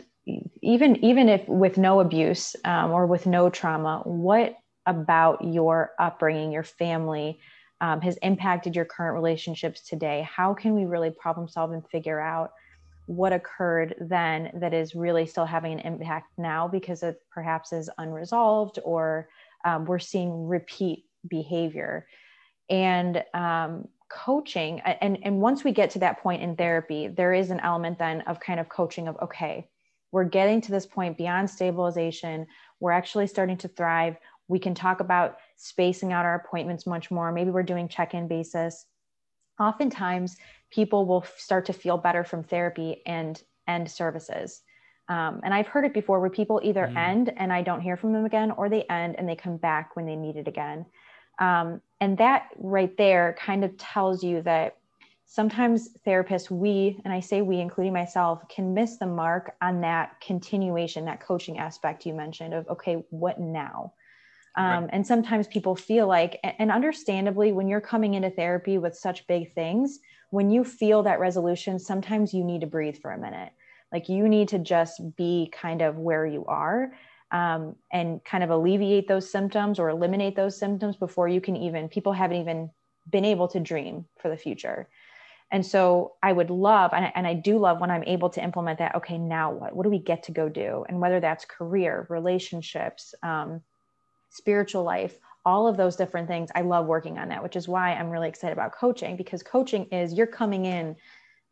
[0.61, 4.55] even even if with no abuse um, or with no trauma, what
[4.85, 7.39] about your upbringing, your family,
[7.81, 10.27] um, has impacted your current relationships today?
[10.29, 12.51] How can we really problem solve and figure out
[13.05, 17.89] what occurred then that is really still having an impact now because it perhaps is
[17.97, 19.27] unresolved or
[19.65, 22.07] um, we're seeing repeat behavior.
[22.69, 27.49] And um, coaching and and once we get to that point in therapy there is
[27.49, 29.67] an element then of kind of coaching of okay
[30.13, 32.45] we're getting to this point beyond stabilization.
[32.79, 34.15] We're actually starting to thrive.
[34.47, 37.31] We can talk about spacing out our appointments much more.
[37.31, 38.85] Maybe we're doing check-in basis
[39.59, 40.37] oftentimes
[40.69, 44.61] people will start to feel better from therapy and end services
[45.09, 46.97] um, and i've heard it before where people either mm.
[46.97, 49.95] end and i don't hear from them again or they end and they come back
[49.95, 50.85] when they need it again
[51.39, 54.77] um, and that right there kind of tells you that
[55.33, 60.21] sometimes therapists, we, and I say we, including myself, can miss the mark on that
[60.21, 63.93] continuation, that coaching aspect you mentioned of, okay, what now?
[64.55, 64.89] Um, right.
[64.93, 69.53] And sometimes people feel like, and understandably, when you're coming into therapy with such big
[69.53, 73.51] things, when you feel that resolution, sometimes you need to breathe for a minute.
[73.91, 76.93] Like you need to just be kind of where you are
[77.31, 81.89] um, and kind of alleviate those symptoms or eliminate those symptoms before you can even,
[81.89, 82.69] people haven't even
[83.09, 84.87] been able to dream for the future.
[85.51, 88.43] And so I would love, and I, and I do love when I'm able to
[88.43, 88.95] implement that.
[88.95, 89.75] Okay, now what?
[89.75, 90.83] What do we get to go do?
[90.89, 93.61] And whether that's career, relationships, um,
[94.33, 97.93] spiritual life, all of those different things, I love working on that, which is why
[97.93, 100.95] I'm really excited about coaching because coaching is you're coming in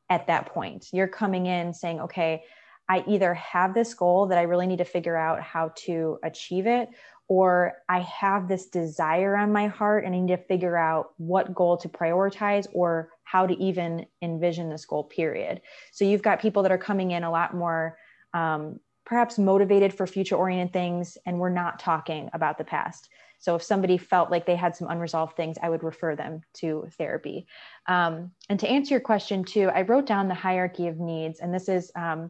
[0.09, 0.87] at that point.
[0.91, 2.43] You're coming in saying, okay,
[2.89, 6.67] I either have this goal that I really need to figure out how to achieve
[6.67, 6.89] it,
[7.27, 11.53] or I have this desire on my heart and I need to figure out what
[11.53, 15.61] goal to prioritize or how to even envision this goal, period.
[15.93, 17.97] So you've got people that are coming in a lot more
[18.33, 23.09] um, perhaps motivated for future oriented things, and we're not talking about the past.
[23.39, 26.87] So if somebody felt like they had some unresolved things, I would refer them to
[26.97, 27.47] therapy.
[27.87, 31.53] Um, and to answer your question too, I wrote down the hierarchy of needs, and
[31.53, 32.29] this is um,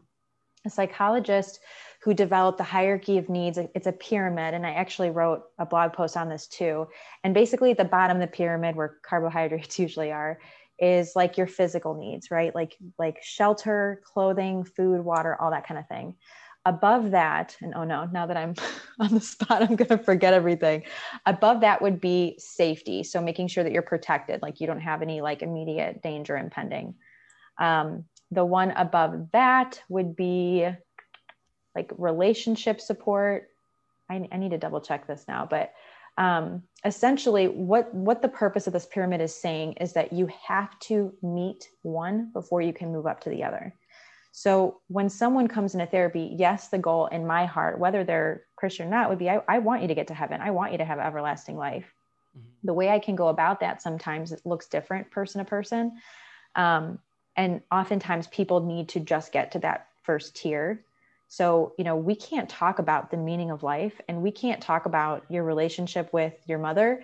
[0.64, 1.60] a psychologist
[2.02, 3.58] who developed the hierarchy of needs.
[3.58, 6.88] It's a pyramid, and I actually wrote a blog post on this too.
[7.22, 10.38] And basically, at the bottom of the pyramid, where carbohydrates usually are,
[10.78, 12.54] is like your physical needs, right?
[12.54, 16.16] Like like shelter, clothing, food, water, all that kind of thing.
[16.64, 18.54] Above that, and oh no, now that I'm
[19.00, 20.84] on the spot, I'm gonna forget everything.
[21.26, 25.02] Above that would be safety, so making sure that you're protected, like you don't have
[25.02, 26.94] any like immediate danger impending.
[27.58, 30.68] Um, the one above that would be
[31.74, 33.48] like relationship support.
[34.08, 35.72] I, I need to double check this now, but
[36.18, 40.78] um, essentially what what the purpose of this pyramid is saying is that you have
[40.80, 43.74] to meet one before you can move up to the other
[44.32, 48.86] so when someone comes into therapy yes the goal in my heart whether they're christian
[48.86, 50.78] or not would be i, I want you to get to heaven i want you
[50.78, 51.94] to have everlasting life
[52.36, 52.48] mm-hmm.
[52.64, 55.92] the way i can go about that sometimes it looks different person to person
[56.54, 56.98] um,
[57.36, 60.84] and oftentimes people need to just get to that first tier
[61.32, 64.84] so, you know, we can't talk about the meaning of life and we can't talk
[64.84, 67.02] about your relationship with your mother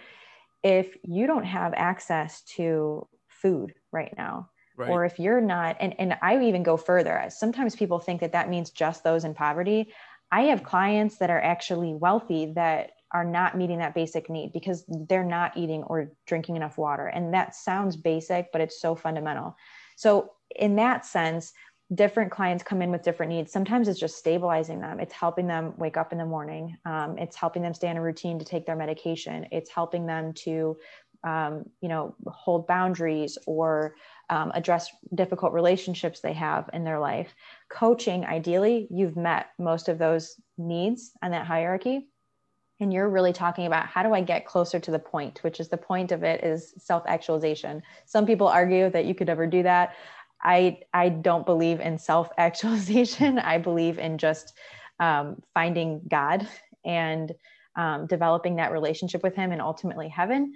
[0.62, 4.50] if you don't have access to food right now.
[4.78, 4.90] Right.
[4.90, 7.24] Or if you're not, and, and I even go further.
[7.30, 9.92] Sometimes people think that that means just those in poverty.
[10.30, 14.84] I have clients that are actually wealthy that are not meeting that basic need because
[15.08, 17.06] they're not eating or drinking enough water.
[17.06, 19.56] And that sounds basic, but it's so fundamental.
[19.96, 21.52] So, in that sense,
[21.94, 23.50] different clients come in with different needs.
[23.50, 25.00] Sometimes it's just stabilizing them.
[25.00, 26.76] It's helping them wake up in the morning.
[26.84, 29.46] Um, it's helping them stay on a routine to take their medication.
[29.50, 30.76] It's helping them to,
[31.24, 33.94] um, you know, hold boundaries or
[34.30, 37.34] um, address difficult relationships they have in their life.
[37.70, 42.08] Coaching, ideally, you've met most of those needs on that hierarchy.
[42.80, 45.68] And you're really talking about how do I get closer to the point, which is
[45.68, 47.82] the point of it is self actualization.
[48.06, 49.96] Some people argue that you could never do that.
[50.40, 53.38] I I don't believe in self actualization.
[53.40, 54.52] I believe in just
[55.00, 56.46] um, finding God
[56.84, 57.32] and
[57.74, 60.54] um, developing that relationship with Him and ultimately heaven.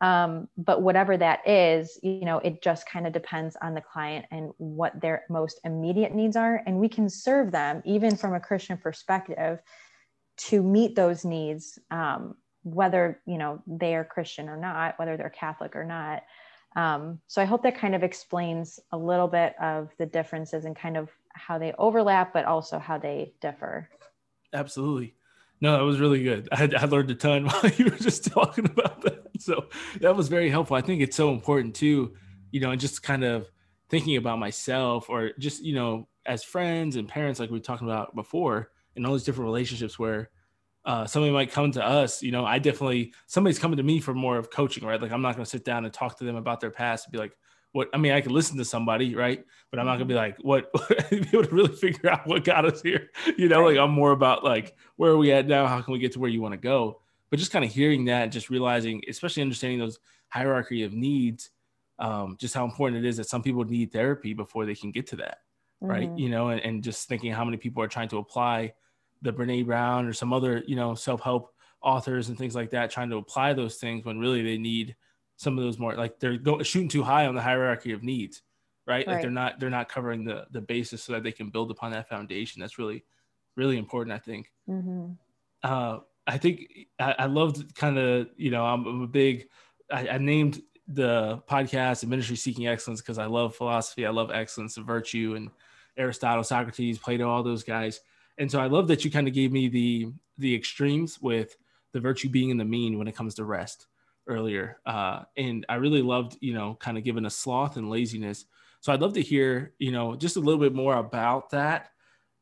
[0.00, 4.26] Um, but whatever that is, you know, it just kind of depends on the client
[4.30, 8.40] and what their most immediate needs are, and we can serve them even from a
[8.40, 9.60] Christian perspective
[10.36, 15.30] to meet those needs, um, whether you know they are Christian or not, whether they're
[15.30, 16.22] Catholic or not.
[16.76, 20.76] Um, so I hope that kind of explains a little bit of the differences and
[20.76, 23.88] kind of how they overlap, but also how they differ.
[24.52, 25.14] Absolutely.
[25.60, 26.48] No, that was really good.
[26.52, 29.27] I, I learned a ton while you were just talking about that.
[29.42, 29.66] So
[30.00, 30.76] that was very helpful.
[30.76, 32.14] I think it's so important too,
[32.50, 33.50] you know, and just kind of
[33.88, 38.14] thinking about myself or just, you know, as friends and parents, like we talked about
[38.14, 40.30] before, and all these different relationships where
[40.84, 44.14] uh, somebody might come to us, you know, I definitely somebody's coming to me for
[44.14, 45.00] more of coaching, right?
[45.00, 47.12] Like I'm not going to sit down and talk to them about their past and
[47.12, 47.32] be like,
[47.72, 47.88] what?
[47.92, 49.44] I mean, I can listen to somebody, right?
[49.70, 50.72] But I'm not going to be like, what?
[51.10, 53.64] be able to really figure out what got us here, you know?
[53.64, 55.66] Like I'm more about like where are we at now?
[55.66, 57.00] How can we get to where you want to go?
[57.30, 61.50] But just kind of hearing that, just realizing, especially understanding those hierarchy of needs,
[61.98, 65.06] um, just how important it is that some people need therapy before they can get
[65.08, 65.38] to that,
[65.88, 66.10] right?
[66.10, 66.16] Mhm.
[66.16, 68.74] You know, and, and just thinking how many people are trying to apply
[69.22, 72.90] the Brene Brown or some other, you know, self help authors and things like that,
[72.90, 74.96] trying to apply those things when really they need
[75.36, 78.42] some of those more like they're go, shooting too high on the hierarchy of needs,
[78.86, 79.06] right?
[79.08, 81.92] Like they're not they're not covering the the basis so that they can build upon
[81.92, 82.60] that foundation.
[82.60, 83.04] That's really
[83.56, 85.18] really important, I think Mhm.
[85.62, 86.68] uh, I think
[87.00, 89.48] I, I loved kind of, you know, I'm, I'm a big,
[89.90, 94.06] I, I named the podcast and ministry seeking excellence because I love philosophy.
[94.06, 95.50] I love excellence and virtue and
[95.96, 98.00] Aristotle, Socrates, Plato, all those guys.
[98.38, 101.56] And so I love that you kind of gave me the, the extremes with
[101.92, 103.86] the virtue being in the mean when it comes to rest
[104.26, 104.80] earlier.
[104.86, 108.44] Uh, and I really loved, you know, kind of giving a sloth and laziness.
[108.80, 111.90] So I'd love to hear, you know, just a little bit more about that,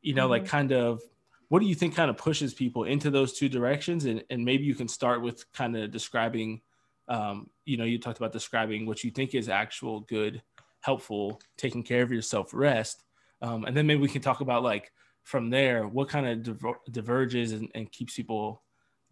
[0.03, 0.49] you know, like Mhm.
[0.49, 1.01] kind of
[1.49, 4.65] what do you think kind of pushes people into those two directions and, and maybe
[4.65, 6.61] you can start with kind of describing
[7.09, 10.43] um, you know you talked about describing what you think is actual good
[10.81, 13.05] helpful taking care of yourself rest
[13.43, 16.81] um, and then maybe we can talk about like from there what kind of diver-
[16.91, 18.63] diverges and, and keeps people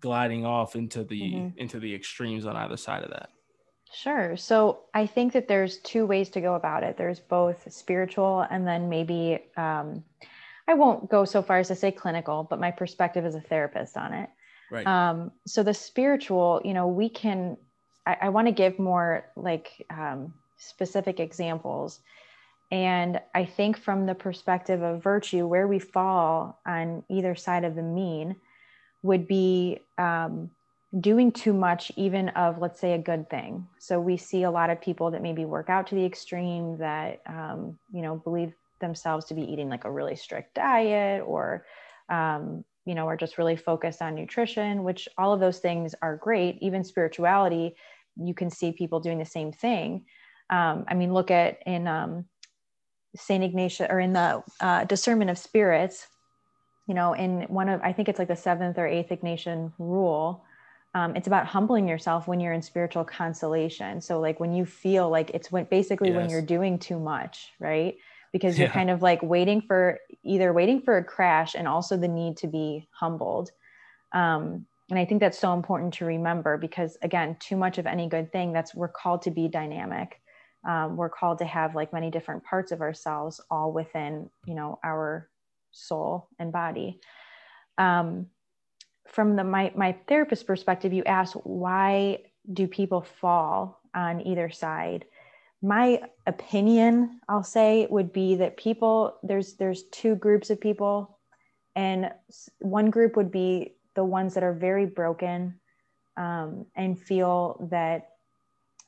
[0.01, 1.57] gliding off into the Mhm.
[1.57, 3.31] into the extremes on either side of that
[3.92, 4.37] Sure.
[4.37, 6.97] So I think that there's two ways to go about it.
[6.97, 10.03] There's both spiritual and then maybe um,
[10.66, 13.96] I won't go so far as to say clinical, but my perspective as a therapist
[13.96, 14.31] on it.
[14.70, 17.57] right Um, so the spiritual, you know, we can.
[18.07, 22.00] I, I want to give more like um, specific examples,
[22.70, 27.74] and I think from the perspective of virtue, where we fall on either side of
[27.74, 28.37] the mean
[29.03, 30.50] would be um,
[31.00, 33.66] doing too much, even of let's say a good thing.
[33.79, 37.20] So we see a lot of people that maybe work out to the extreme that
[37.27, 41.64] um, you know believe themselves to be eating like a really strict diet or
[42.08, 46.16] um, you know are just really focused on nutrition which all of those things are
[46.16, 46.58] great.
[46.60, 47.74] Even spirituality
[48.16, 50.04] you can see people doing the same thing.
[50.50, 52.26] Um, i mean look at in um,
[53.16, 56.06] saint ignatius or in the uh, discernment of spirits
[56.87, 60.44] you know in one of i think it's like the seventh or eighth ignatian rule
[60.94, 64.00] um, it's about humbling yourself when you're in spiritual consolation.
[64.00, 67.96] So like when you feel like it's when basically when you're doing too much right
[68.35, 68.73] because you're Yeah.
[68.81, 72.49] kind of like waiting for either waiting for a crash and also the need to
[72.49, 73.53] be humbled.
[74.12, 78.07] Um, and i think that's so important to remember because again too much of any
[78.07, 80.20] good thing that's we're called to be dynamic.
[80.68, 84.79] Um, we're called to have like many different parts of ourselves all within you know
[84.85, 85.31] our
[85.70, 87.01] soul and body.
[87.79, 88.27] Um,
[89.07, 92.18] from the my, my therapist perspective you asked why
[92.53, 95.05] do people fall on either side
[95.64, 101.18] my opinion i'll say would be that people there's there's two groups of people
[101.74, 102.11] and
[102.61, 105.59] one group would be the ones that are very broken
[106.16, 108.11] um, and feel that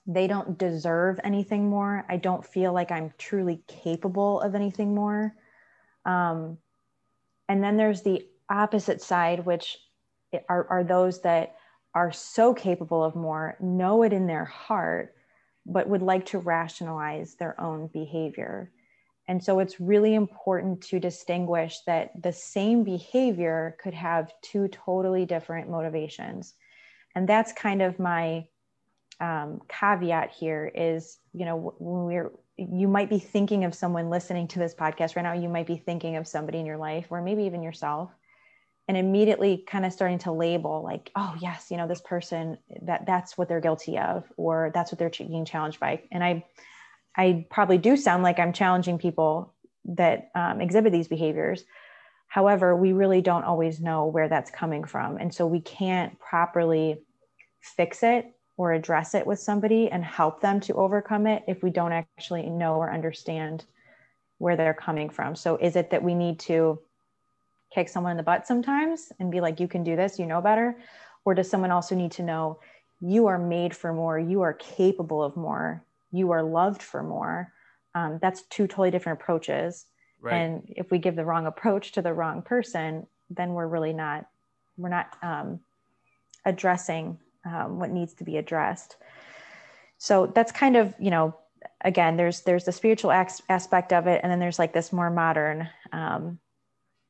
[0.06, 2.04] they don't deserve anything more.
[2.08, 5.34] I don't feel like i'm truly capable of anything more.
[6.04, 6.58] Um,
[7.48, 9.76] and then there's the opposite side which
[10.48, 11.56] are, are those that
[11.94, 15.15] are so capable of more know it in their heart
[15.66, 18.70] but would like to rationalize their own behavior.
[19.28, 25.26] And so it's really important to distinguish that the same behavior could have two totally
[25.26, 26.54] different motivations.
[27.14, 28.46] And that's kind of my
[29.18, 34.46] um, caveat here is, you know, when we're, you might be thinking of someone listening
[34.48, 37.20] to this podcast right now, you might be thinking of somebody in your life or
[37.20, 38.10] maybe even yourself
[38.88, 43.04] and immediately kind of starting to label like oh yes you know this person that
[43.06, 46.02] that's what they're guilty of or that's what they're being challenged by.
[46.12, 46.44] And i
[47.16, 49.52] i probably do sound like i'm challenging people
[49.84, 51.64] that um, exhibit these behaviors.
[52.28, 55.16] However we really don't always know where that's coming from.
[55.16, 56.98] And so we can't properly
[57.60, 61.70] fix it or address it with somebody and help them to overcome it if we
[61.70, 63.64] don't actually know or understand
[64.38, 65.36] where they're coming from.
[65.36, 66.78] So is it that we need to
[67.74, 70.40] kick someone in the butt sometimes and be like, you can do this, you know
[70.40, 70.76] better?
[71.24, 72.60] Or does someone also need to know
[73.00, 77.52] you are made for more, you are capable of more, you are loved for more?
[77.94, 79.86] Um, that's two totally different approaches.
[80.20, 83.92] right And if we give the wrong approach to the wrong person, then we're really
[83.92, 84.26] not,
[84.76, 85.60] we're not um,
[86.44, 88.96] addressing um, what needs to be addressed.
[89.98, 91.34] So that's kind of, you know,
[91.80, 95.10] again, there's there's the spiritual as- aspect of it, and then there's like this more
[95.10, 96.38] modern um,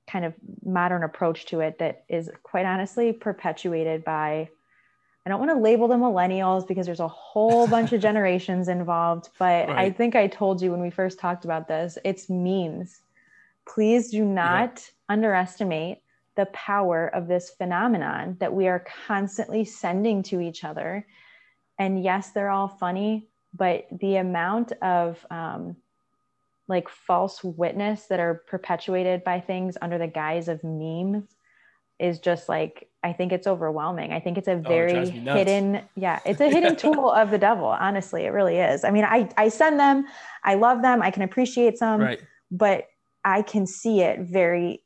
[0.07, 0.34] kind of
[0.64, 4.48] modern approach to it that is quite honestly perpetuated by
[5.24, 9.30] I don't want to label them millennials because there's a whole bunch of generations involved,
[9.38, 13.00] but I think I told you when we first talked about this, it's memes.
[13.68, 15.98] Please do not underestimate
[16.36, 21.04] the power of this phenomenon that we are constantly sending to each other.
[21.78, 25.76] And yes, they're all funny, but the amount of um,
[26.68, 31.24] like false witness that are perpetuated by things under the guise of memes
[31.98, 34.12] is just like I think it's overwhelming.
[34.12, 35.38] I think it's a Oh, it very me nuts.
[35.38, 37.66] hidden, yeah, it's a hidden tool of the devil.
[37.66, 38.84] Honestly, it really is.
[38.84, 40.06] I mean, I I send them,
[40.44, 42.20] I love them, I can appreciate some, right.
[42.50, 42.86] but
[43.24, 44.82] I can see it very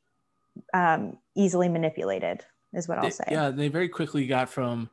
[0.74, 2.44] um, easily manipulated.
[2.72, 3.24] Is what I'll say.
[3.30, 4.90] Yeah, they very quickly got from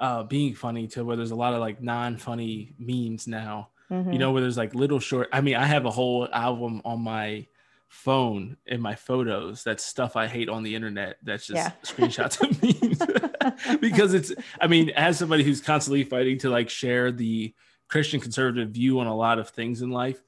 [0.00, 3.68] uh, being funny to where there's a lot of like non-funny memes now.
[3.92, 4.12] Mhm.
[4.12, 5.28] You know, where there's like little short.
[5.32, 7.46] I mean, I have a whole album on my
[7.88, 9.62] phone in my photos.
[9.64, 11.18] That's stuff I hate on the internet.
[11.22, 11.72] That's just Yeah.
[11.84, 14.32] screenshots of memes because it's.
[14.60, 17.54] I mean, as somebody who's constantly fighting to like share the
[17.88, 20.22] Christian conservative view on a lot of things in life,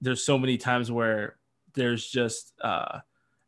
[0.00, 1.36] there's so many times where
[1.74, 2.98] there's just uh,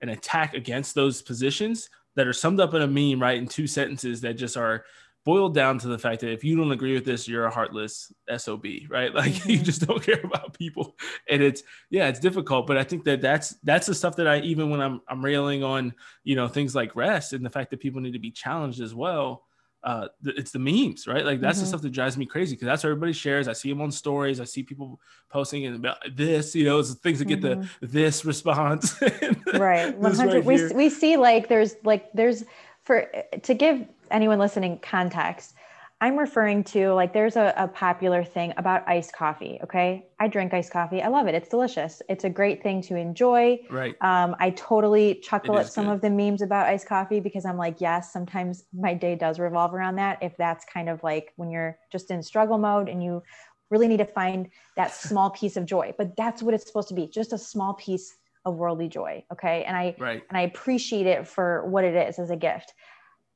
[0.01, 3.67] an attack against those positions that are summed up in a meme, right, in two
[3.67, 4.85] sentences that just are
[5.27, 8.13] boiled down to the fact that if you don't agree with this, you're a heartless
[8.39, 9.13] SOB, right?
[9.23, 9.65] Like you Mhm.
[9.65, 10.97] just don't care about people,
[11.29, 12.67] and it's yeah, it's difficult.
[12.67, 15.65] But I think that that's that's the stuff that I even when I'm I'm railing
[15.65, 15.93] on
[16.25, 18.95] you know things like rest and the fact that people need to be challenged as
[18.95, 19.43] well.
[19.85, 21.25] Uh, it's the memes, right?
[21.25, 21.69] Like that's the Mhm.
[21.69, 23.47] stuff that drives me crazy because that's what everybody shares.
[23.47, 24.41] I see them on stories.
[24.41, 24.99] I see people
[25.31, 27.69] posting and about this, you know, it's the things that get Mhm.
[27.81, 29.01] the this response.
[29.53, 32.45] right This 100 we, we see like there's like there's
[32.83, 33.07] for
[33.43, 35.55] to give anyone listening context
[36.01, 40.53] i'm referring to like there's a, a popular thing about iced coffee okay i drink
[40.53, 43.97] iced coffee i love it it's delicious it's a great thing to enjoy right.
[44.03, 45.95] um, i totally chuckle at some good.
[45.95, 49.75] of the memes about iced coffee because i'm like yes sometimes my day does revolve
[49.75, 53.23] around that if that's kind of like when you're just in struggle mode and you
[53.71, 56.95] really need to find that small piece of joy but that's what it's supposed to
[56.95, 60.23] be just a small piece of worldly joy okay and i Right.
[60.29, 62.75] and I appreciate it for what it is as a gift.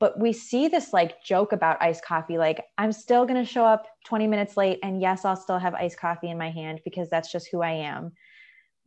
[0.01, 3.63] But we see this like joke about iced coffee like, I'm still going to show
[3.63, 7.07] up 20 minutes late, and yes, I'll still have iced coffee in my hand because
[7.07, 8.13] that's just who I am.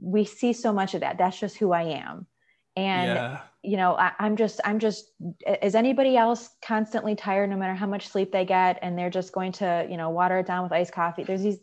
[0.00, 1.16] We see so much of that.
[1.16, 2.26] That's just who I am.
[2.74, 3.40] And, yeah.
[3.62, 5.12] you know, I, I'm just, I'm just,
[5.62, 8.80] is anybody else constantly tired no matter how much sleep they get?
[8.82, 11.22] And they're just going to, you know, water it down with iced coffee.
[11.22, 11.60] There's these,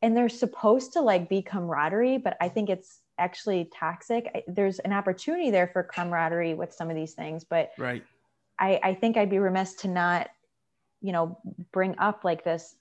[0.00, 4.30] and they're supposed to like be camaraderie, but I think it's actually toxic.
[4.34, 8.02] I- There's an opportunity there for camaraderie with some of these things, but Right.
[8.58, 10.28] I, I think I'd be remiss to not,
[11.00, 11.38] you know,
[11.72, 12.76] bring up like this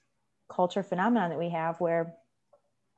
[0.50, 2.14] culture phenomenon that we have where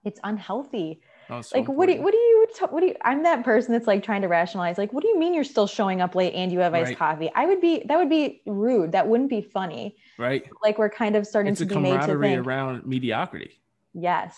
[0.03, 1.01] it's unhealthy.
[1.29, 3.43] Oh, so like, what do you, what do you, ta- what do you, I'm that
[3.43, 6.13] person that's like trying to rationalize, like, what do you mean you're still showing up
[6.13, 6.97] late and you have iced Right.
[6.97, 7.31] coffee?
[7.33, 8.91] I would be, that would be rude.
[8.91, 9.95] That wouldn't be funny.
[10.19, 10.43] right?
[10.61, 13.59] Like we're kind of starting It's to be made to camaraderie think, around mediocrity.
[13.93, 14.37] yes,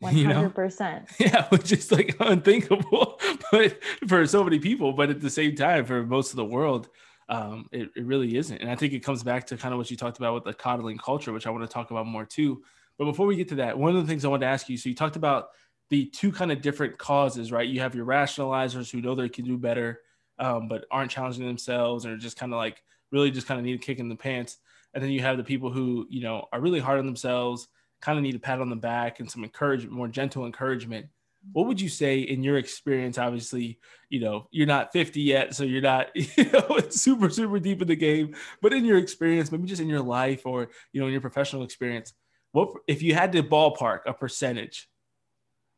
[0.00, 0.50] You know?
[0.50, 1.08] 100%.
[1.20, 3.20] Yeah, which is like unthinkable,
[3.52, 6.88] but for so many people, but at the same time, for most of the world,
[7.28, 8.60] um, it, it really isn't.
[8.60, 10.54] And I think it comes back to kind of what you talked about with the
[10.54, 12.62] coddling culture, which I want to talk about more too.
[12.98, 14.76] But before we get to that, one of the things I wanted to ask you
[14.76, 15.48] so you talked about
[15.90, 17.68] the two kind of different causes, right?
[17.68, 20.00] You have your rationalizers who know they can do better,
[20.38, 23.64] um, but aren't challenging themselves and are just kind of like really just kind of
[23.64, 24.58] need a kick in the pants.
[24.94, 27.68] And then you have the people who, you know, are really hard on themselves,
[28.00, 31.06] kind of need a pat on the back and some encouragement, more gentle encouragement.
[31.52, 33.18] What would you say in your experience?
[33.18, 33.78] Obviously,
[34.08, 37.88] you know, you're not 50 yet, so you're not, you know, super, super deep in
[37.88, 38.34] the game.
[38.60, 41.62] But in your experience, maybe just in your life or, you know, in your professional
[41.62, 42.12] experience,
[42.52, 44.88] what if you had to ballpark a percentage?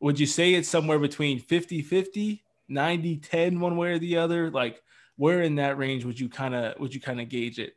[0.01, 4.51] Would you say it's somewhere between 50 50, 90 10, one way or the other?
[4.51, 4.81] Like,
[5.17, 7.77] where in that range would you kind of would you kind of gauge it?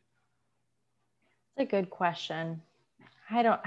[1.57, 2.61] It's a good question.
[3.29, 3.61] I don't,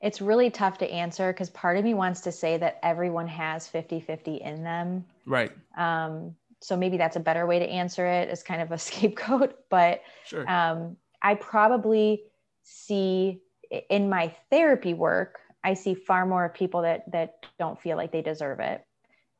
[0.00, 3.68] it's really tough to answer because part of me wants to say that everyone has
[3.68, 5.04] 50 50 in them.
[5.26, 5.52] Right.
[5.76, 9.56] Um, so maybe that's a better way to answer it as kind of a scapegoat.
[9.70, 10.46] But Sure.
[10.46, 12.22] um, I probably
[12.62, 13.40] see
[13.88, 18.22] in my therapy work, I see far more people that that don't feel like they
[18.22, 18.84] deserve it.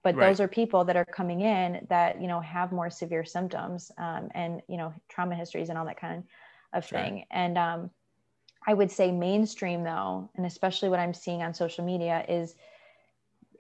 [0.03, 0.29] But Right.
[0.29, 4.29] those are people that are coming in that you know have more severe symptoms um,
[4.35, 6.25] and you know trauma histories and all that kind
[6.73, 6.99] of Sure.
[6.99, 7.25] thing.
[7.31, 7.91] And um,
[8.67, 12.55] I would say mainstream though, and especially what I'm seeing on social media is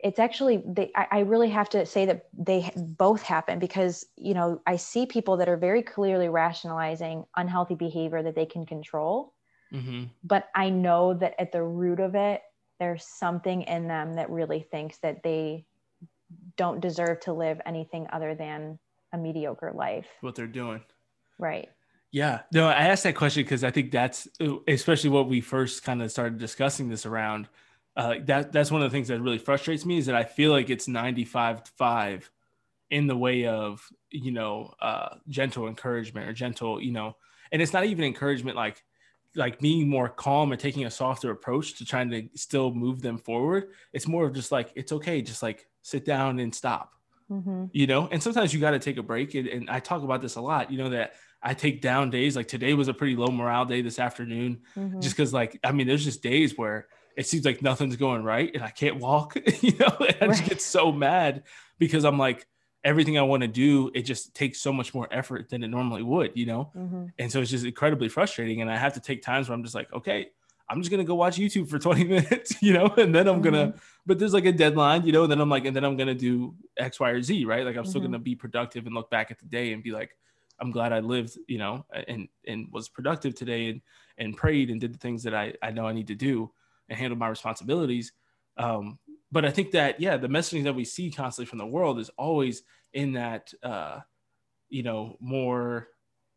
[0.02, 4.32] it's actually they I, I really have to say that they both happen because you
[4.32, 9.34] know i see people that are very clearly rationalizing unhealthy behavior that they can control.
[9.70, 12.42] Hmm but i know that at the root of it
[12.78, 15.66] there's something in them that really thinks that they
[16.56, 18.78] don't deserve to live anything other than
[19.12, 20.06] a mediocre life.
[20.20, 20.80] What they're doing.
[21.38, 21.68] right
[22.12, 24.26] Yeah, no, I asked that question because I think that's
[24.66, 27.48] especially what we first kind of started discussing this around.
[27.96, 30.50] Uh, that that's one of the things that really frustrates me is that I feel
[30.50, 32.30] like it's 95 5
[32.90, 37.16] in the way of, you know, uh, gentle encouragement or gentle, you know,
[37.52, 38.82] and it's not even encouragement like
[39.36, 43.18] like being more calm and taking a softer approach to trying to still move them
[43.18, 43.68] forward.
[43.92, 46.92] It's more of just like it's okay, just like sit down and stop.
[47.30, 47.66] Mm-hmm.
[47.72, 49.36] You know, and sometimes you got to take a break.
[49.36, 50.72] And, and, I talk about this a lot.
[50.72, 51.12] You know that
[51.42, 52.36] I take down days.
[52.36, 55.00] Like today was a pretty low morale day this afternoon, mm-hmm.
[55.00, 58.50] just because like I mean, there's just days where it seems like nothing's going right
[58.54, 59.36] and I can't walk.
[59.60, 61.44] you know, and I just get so mad
[61.78, 62.46] because I'm like
[62.84, 66.02] everything I want to do, it just takes so much more effort than it normally
[66.02, 66.70] would, you know?
[66.74, 67.06] Mm-hmm.
[67.18, 68.62] And so it's just incredibly frustrating.
[68.62, 70.28] And I have to take times where I'm just like, okay,
[70.68, 73.42] I'm just gonna go watch YouTube for 20 minutes, you know, and then I'm mm-hmm.
[73.42, 73.74] gonna,
[74.06, 76.14] but there's like a deadline, you know, and then I'm like, and then I'm gonna
[76.14, 77.64] do X, Y, or Z, right?
[77.64, 77.90] Like I'm mm-hmm.
[77.90, 80.16] still gonna be productive and look back at the day and be like,
[80.60, 83.80] I'm glad I lived, you know, and and was productive today and
[84.18, 86.50] and prayed and did the things that I, I know I need to do
[86.88, 88.12] and handle my responsibilities.
[88.56, 88.98] Um,
[89.32, 92.10] but I think that yeah, the messaging that we see constantly from the world is
[92.18, 94.00] always in that uh,
[94.68, 95.88] you know more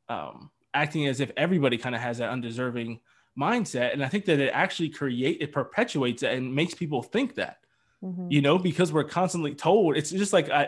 [0.09, 2.99] um, acting as if everybody kind of has that undeserving
[3.39, 7.35] mindset, and I think that it actually create it perpetuates it and makes people think
[7.35, 7.57] that.
[8.03, 8.27] Mm-hmm.
[8.31, 10.63] You know, because we're constantly told it's just like I,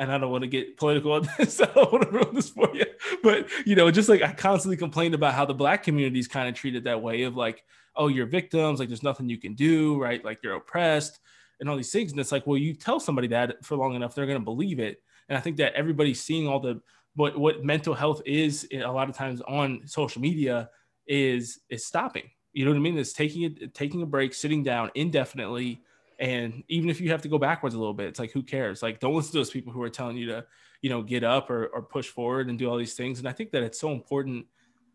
[0.00, 1.60] and I don't want to get political on this.
[1.60, 2.86] I don't want to ruin this for you,
[3.22, 6.48] but you know, just like I constantly complained about how the black community is kind
[6.48, 7.62] of treated that way of like,
[7.94, 10.24] oh, you're victims, like there's nothing you can do, right?
[10.24, 11.20] Like you're oppressed
[11.60, 12.10] and all these things.
[12.10, 14.80] And it's like, well, you tell somebody that for long enough, they're going to believe
[14.80, 15.00] it.
[15.28, 16.80] And I think that everybody's seeing all the
[17.14, 20.70] what what mental health is a lot of times on social media
[21.06, 22.30] is is stopping.
[22.52, 22.98] You know what I mean?
[22.98, 25.82] It's taking it taking a break, sitting down indefinitely.
[26.20, 28.82] And even if you have to go backwards a little bit, it's like who cares?
[28.82, 30.44] Like don't listen to those people who are telling you to,
[30.82, 33.18] you know, get up or, or push forward and do all these things.
[33.18, 34.46] And I think that it's so important,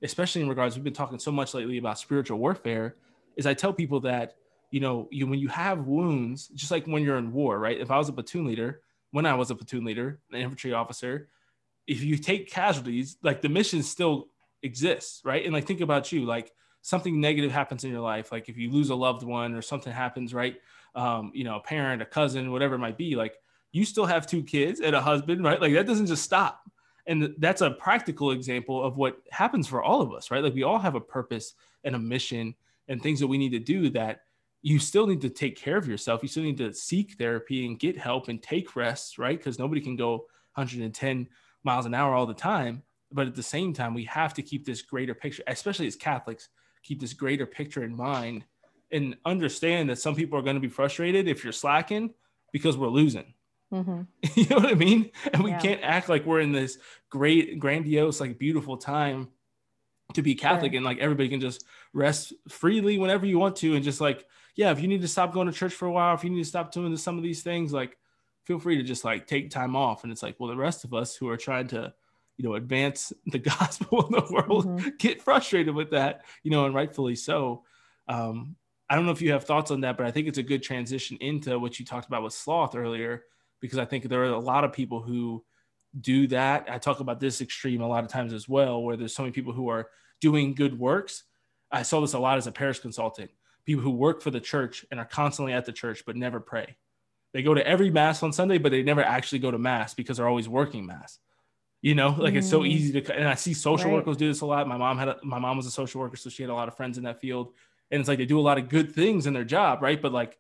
[0.03, 2.95] especially in regards, we've been talking so much lately about spiritual warfare,
[3.36, 4.36] is I tell people that
[4.71, 7.80] you know, you when you have wounds, just like when you're in war, right?
[7.80, 11.30] If I was a platoon leader, when I was a platoon leader, an infantry officer,
[11.88, 14.28] if you take casualties, like the mission still
[14.63, 15.45] exists, right?
[15.45, 16.51] And like think about you, like
[16.82, 19.93] something negative happens in your life, like if you lose a loved one or something
[19.93, 20.57] happens, right?
[20.96, 23.36] Um, you know, a parent, a cousin, whatever it might be, like
[23.72, 25.60] you still have two kids and a husband, right?
[25.60, 26.62] Like that doesn't just stop.
[27.08, 30.43] And that's a practical example of what happens for all of us, right?
[30.43, 32.56] Like we all have a purpose and a mission
[32.88, 34.22] and things that we need to do that
[34.62, 36.24] you still need to take care of yourself.
[36.24, 39.38] You still need to seek therapy and get help and take rests, right?
[39.38, 40.26] Because nobody can go
[40.56, 41.28] 110
[41.64, 42.82] miles an hour all the time.
[43.12, 46.50] But at the same time, we have to keep this greater picture, especially as Catholics,
[46.82, 48.46] keep this greater picture in mind
[48.91, 52.13] and understand that some people are going to be frustrated if you're slacking
[52.51, 53.33] because we're losing.
[53.73, 54.01] Mm-hmm.
[54.36, 55.11] you know what I mean?
[55.33, 55.59] And we yeah.
[55.59, 56.77] can't act like we're in this
[57.09, 59.29] great, grandiose, like beautiful time
[60.13, 60.77] to be Catholic sure.
[60.77, 64.25] and like everybody can just rest freely whenever you want to and just like
[64.55, 66.43] yeah, if you need to stop going to church for a while, if you need
[66.43, 67.97] to stop doing some of these things, like
[68.45, 70.03] feel free to just like take time off.
[70.03, 71.93] And it's like, well, the rest of us who are trying to,
[72.38, 74.89] you know, advance the gospel in the world mm-hmm.
[74.97, 77.63] get frustrated with that, you know, and rightfully so.
[78.07, 78.55] Um,
[78.89, 80.63] I don't know if you have thoughts on that, but I think it's a good
[80.63, 83.23] transition into what you talked about with sloth earlier,
[83.59, 85.43] because I think there are a lot of people who
[85.99, 86.67] do that.
[86.69, 89.31] I talk about this extreme a lot of times as well, where there's so many
[89.31, 89.89] people who are
[90.21, 91.23] doing good works.
[91.71, 93.31] I saw this a lot as a parish consultant
[93.65, 96.77] people who work for the church and are constantly at the church but never pray.
[97.33, 100.17] They go to every mass on Sunday, but they never actually go to mass because
[100.17, 101.19] they're always working mass.
[101.81, 102.38] You know, like mm.
[102.38, 102.67] it's so mm.
[102.67, 103.95] easy to, and I see social right.
[103.95, 104.67] workers do this a lot.
[104.67, 106.67] My mom had, a, my mom was a social worker, so she had a lot
[106.67, 107.53] of friends in that field.
[107.91, 110.01] And it's like they do a lot of good things in their job, right?
[110.01, 110.38] But like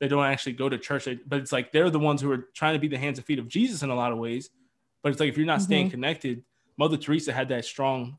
[0.00, 1.08] they don't actually go to church.
[1.26, 3.38] But it's like they're the ones who are trying to be the hands and feet
[3.38, 4.50] of Jesus in a lot of ways.
[5.02, 5.64] But it's like if you're not mm-hmm.
[5.64, 6.44] staying connected,
[6.76, 8.18] Mother Teresa had that strong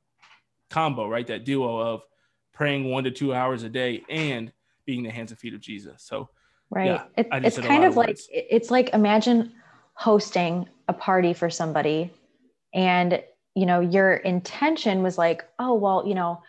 [0.70, 1.28] combo, right?
[1.28, 2.04] That duo of
[2.54, 4.52] praying one to two hours a day and
[4.86, 6.04] being the hands and feet of Jesus.
[6.04, 6.30] So,
[6.70, 6.86] right.
[6.86, 9.52] Yeah, it, it's kind of, of like, it's like imagine
[9.94, 12.12] hosting a party for somebody
[12.74, 13.22] and,
[13.56, 16.42] you know, your intention was like, oh, well, you know,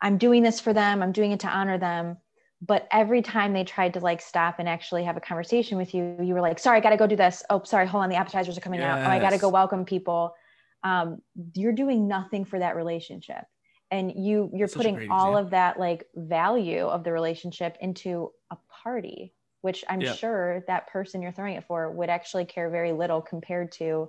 [0.00, 2.18] I'm doing this for them, I'm doing it to honor them.
[2.62, 6.16] But every time they tried to like stop and actually have a conversation with you,
[6.22, 7.42] you were like, sorry, I got to go do this.
[7.50, 8.88] Oh, sorry, hold on, the appetizers are coming yes.
[8.88, 9.06] out.
[9.06, 10.34] Oh, I got to go welcome people.
[10.82, 11.20] Um,
[11.54, 13.44] you're doing nothing for that relationship
[13.90, 18.56] and you you're Such putting all of that like value of the relationship into a
[18.82, 20.14] party which i'm yeah.
[20.14, 24.08] sure that person you're throwing it for would actually care very little compared to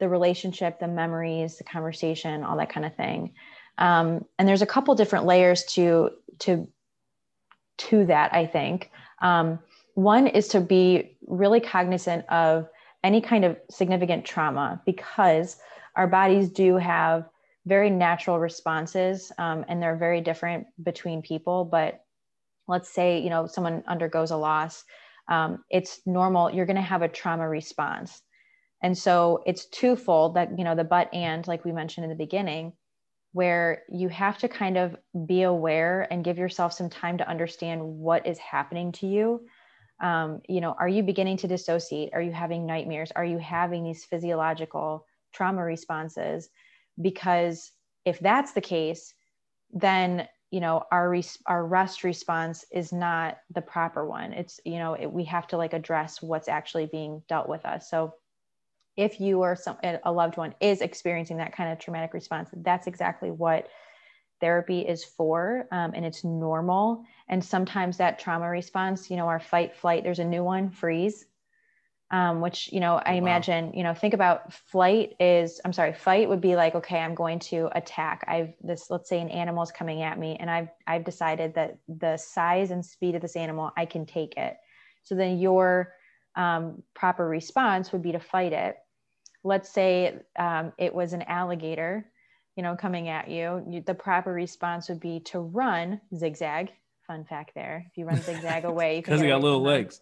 [0.00, 3.34] the relationship the memories the conversation all that kind of thing
[3.78, 6.10] um, and there's a couple different layers to
[6.40, 6.68] to
[7.78, 8.90] to that i think.
[9.20, 9.58] Um,
[9.94, 12.68] one is to be really cognizant of
[13.04, 15.58] any kind of significant trauma because
[15.96, 17.28] our bodies do have
[17.66, 21.64] very natural responses um, and they're very different between people.
[21.64, 22.04] But
[22.68, 24.84] let's say you know someone undergoes a loss
[25.28, 28.22] um, it's normal you're going to have a trauma response.
[28.82, 32.16] And so it's twofold that you know the but and like we mentioned in the
[32.16, 32.72] beginning
[33.32, 37.82] where you have to kind of be aware and give yourself some time to understand
[37.82, 39.46] what is happening to you.
[40.02, 42.10] Um, you know, are you beginning to dissociate?
[42.12, 43.12] Are you having nightmares?
[43.14, 46.50] Are you having these physiological trauma responses?
[47.00, 47.70] Because
[48.04, 49.14] if that's the case,
[49.72, 54.32] then you know our res- our rest response is not the proper one.
[54.32, 57.88] It's you know it, we have to like address what's actually being dealt with us.
[57.88, 58.14] So
[58.96, 62.86] if you or some a loved one is experiencing that kind of traumatic response that's
[62.86, 63.68] exactly what
[64.40, 67.04] therapy is for um, and it's normal.
[67.28, 71.24] And sometimes that trauma response you know our fight flight there's a new one freeze
[72.12, 73.18] um, which you know i oh, wow.
[73.18, 77.14] imagine you know think about flight is i'm sorry fight would be like okay i'm
[77.14, 78.22] going to attack.
[78.28, 81.78] I've this let's say an animal is coming at me and i've i've decided that
[81.88, 84.56] the size and speed of this animal i can take it.
[85.04, 85.94] So then your
[86.36, 88.76] um, proper response would be to fight it.
[89.44, 92.10] Let's say um, it was an alligator,
[92.56, 93.64] you know, coming at you.
[93.68, 93.82] you.
[93.84, 96.72] The proper response would be to run zigzag.
[97.06, 100.00] Fun fact there: if you run zigzag away, because they got little legs.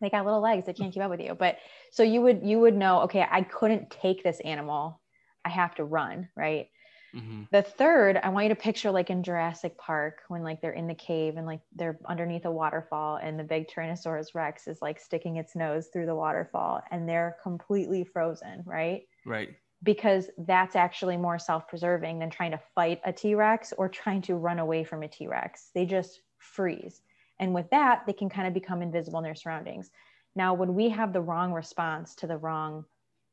[0.00, 1.34] They got little legs; they can't keep up with you.
[1.34, 1.58] But
[1.90, 5.00] so you would you would know, okay, I couldn't take this animal.
[5.44, 6.68] I have to run, right?
[7.14, 7.42] Mm-hmm.
[7.50, 10.86] The third, I want you to picture like in Jurassic Park when like they're in
[10.86, 14.98] the cave and like they're underneath a waterfall and the big Tyrannosaurus Rex is like
[14.98, 19.02] sticking its nose through the waterfall and they're completely frozen, right?
[19.26, 19.50] Right.
[19.82, 24.22] Because that's actually more self preserving than trying to fight a T Rex or trying
[24.22, 25.70] to run away from a T Rex.
[25.74, 27.02] They just freeze.
[27.40, 29.90] And with that, they can kind of become invisible in their surroundings.
[30.34, 32.84] Now, when we have the wrong response to the wrong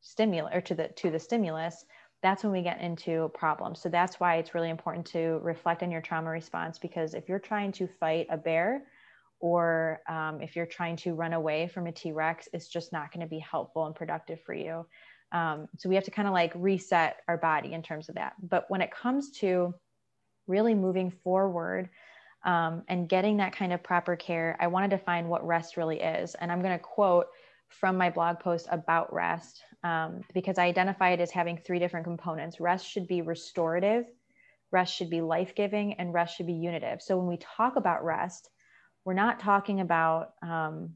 [0.02, 1.86] stimulus or to the to the stimulus,
[2.22, 3.82] that's when we get into problems.
[3.82, 7.40] So that's why it's really important to reflect on your trauma response because if you're
[7.40, 8.84] trying to fight a bear
[9.40, 13.14] or um, if you're trying to run away from a T Rex, it's just not
[13.14, 14.86] going to be helpful and productive for you.
[15.32, 18.34] Um, so we have to kind of like reset our body in terms of that.
[18.42, 19.74] But when it comes to
[20.48, 21.90] really moving forward
[22.44, 26.02] um, and getting that kind of proper care, I want to define what rest really
[26.02, 26.36] is.
[26.36, 27.28] And I'm going to quote
[27.70, 32.06] from my blog post about rest um, because I identify it as having three different
[32.06, 32.60] components.
[32.60, 34.06] Rest should be restorative,
[34.72, 37.02] rest should be life giving, and rest should be unitive.
[37.02, 38.50] So when we talk about rest,
[39.06, 40.96] we're not talking about um,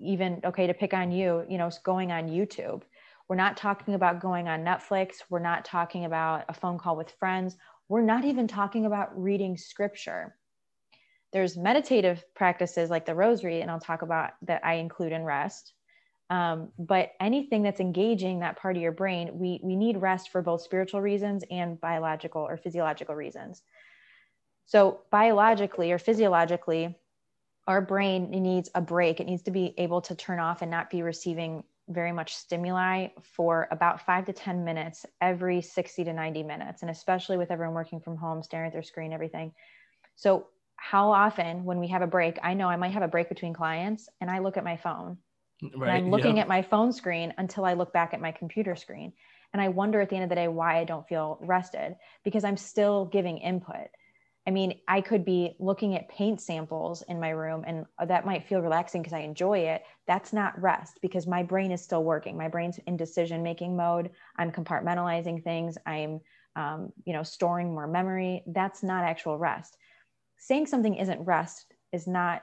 [0.00, 2.82] even, okay, to pick on you, you know, going on YouTube.
[3.28, 5.16] We're not talking about going on Netflix.
[5.30, 7.56] We're not talking about a phone call with friends.
[7.88, 10.36] We're not even talking about reading scripture.
[11.32, 15.72] There's meditative practices like the rosary, and I'll talk about that I include in rest.
[16.30, 20.40] Um, but anything that's engaging that part of your brain, we, we need rest for
[20.40, 23.62] both spiritual reasons and biological or physiological reasons.
[24.66, 26.96] So, biologically or physiologically,
[27.66, 29.20] our brain needs a break.
[29.20, 33.08] It needs to be able to turn off and not be receiving very much stimuli
[33.22, 36.80] for about five to 10 minutes every 60 to 90 minutes.
[36.80, 39.52] And especially with everyone working from home, staring at their screen, everything.
[40.16, 43.28] So, how often when we have a break, I know I might have a break
[43.28, 45.18] between clients and I look at my phone
[45.76, 45.88] Right.
[45.88, 49.12] And I'm looking at my phone screen until I look back at my computer screen.
[49.52, 52.44] And I wonder at the end of the day why I don't feel rested because
[52.44, 53.88] I'm still giving input.
[54.46, 58.46] I mean, I could be looking at paint samples in my room and that might
[58.46, 59.82] feel relaxing because I enjoy it.
[60.06, 62.36] That's not rest because my brain is still working.
[62.36, 64.10] My brain's in decision making mode.
[64.36, 65.78] I'm compartmentalizing things.
[65.86, 66.20] I'm,
[66.56, 68.42] um, you know, storing more memory.
[68.46, 69.78] That's not actual rest.
[70.36, 72.42] Saying something isn't rest is not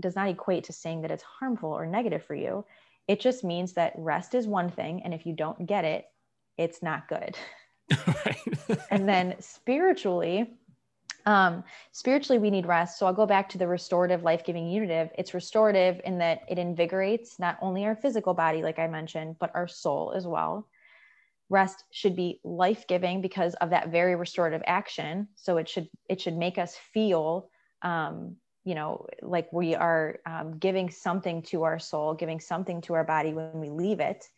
[0.00, 2.64] does not equate to saying that it's harmful or negative for you.
[3.06, 5.02] It just means that rest is one thing.
[5.02, 6.06] And if you don't get it,
[6.56, 7.36] it's not good.
[8.90, 10.58] and then spiritually,
[11.28, 12.98] um, spiritually, we need rest.
[12.98, 15.10] So I'll go back to the restorative, life giving unitive.
[15.18, 19.50] It's restorative in that it invigorates not only our physical body, like I mentioned, but
[19.54, 20.66] our soul as well.
[21.50, 25.28] Rest should be life giving because of that very restorative action.
[25.34, 27.50] So it should it should make us feel
[27.82, 28.36] um,
[28.68, 33.04] you know like we are um, giving something to our soul giving something to our
[33.04, 34.28] body when we leave it.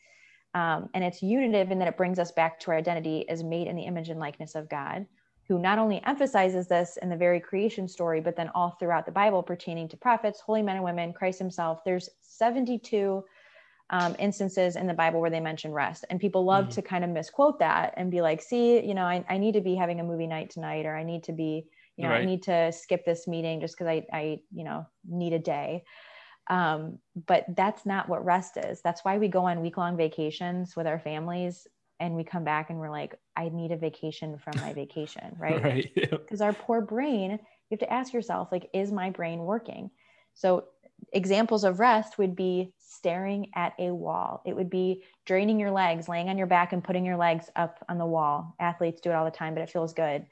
[0.52, 3.68] Um, and it's unitive in that it brings us back to our identity as made
[3.68, 5.06] in the image and likeness of god
[5.48, 9.12] who not only emphasizes this in the very creation story but then all throughout the
[9.12, 11.84] bible pertaining to prophets holy men and women christ himself.
[11.84, 13.24] There's 72
[13.90, 16.04] um, instances in the bible where they mention rest.
[16.10, 16.74] And people love mm-hmm.
[16.74, 19.60] to kind of misquote that and be like see you know I, I need to
[19.60, 21.66] be having a movie night tonight or i need to be
[22.00, 22.22] you know right.
[22.22, 25.84] i need to skip this meeting just because i i you know need a day.
[26.48, 26.98] Um,
[27.28, 28.80] but that's not what rest is.
[28.82, 31.68] That's why we go on week long vacations with our families
[32.00, 35.62] and we come back and we're like i need a vacation from my vacation right?
[35.62, 37.38] Right because our poor brain you
[37.78, 39.90] have to ask yourself like is my brain working?
[40.34, 40.64] So
[41.12, 44.42] examples of rest would be staring at a wall.
[44.44, 47.84] It would be draining your legs laying on your back and putting your legs up
[47.88, 48.54] on the wall.
[48.58, 50.26] Athletes do it all the time but it feels good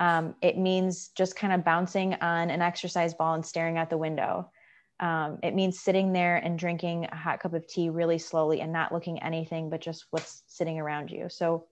[0.00, 3.98] Um, it means just kind of bouncing on an exercise ball and staring out the
[3.98, 4.50] window.
[4.98, 8.72] Um, it means sitting there and drinking a hot cup of tea really slowly and
[8.72, 11.28] not looking anything but just what's sitting around you.
[11.28, 11.66] So,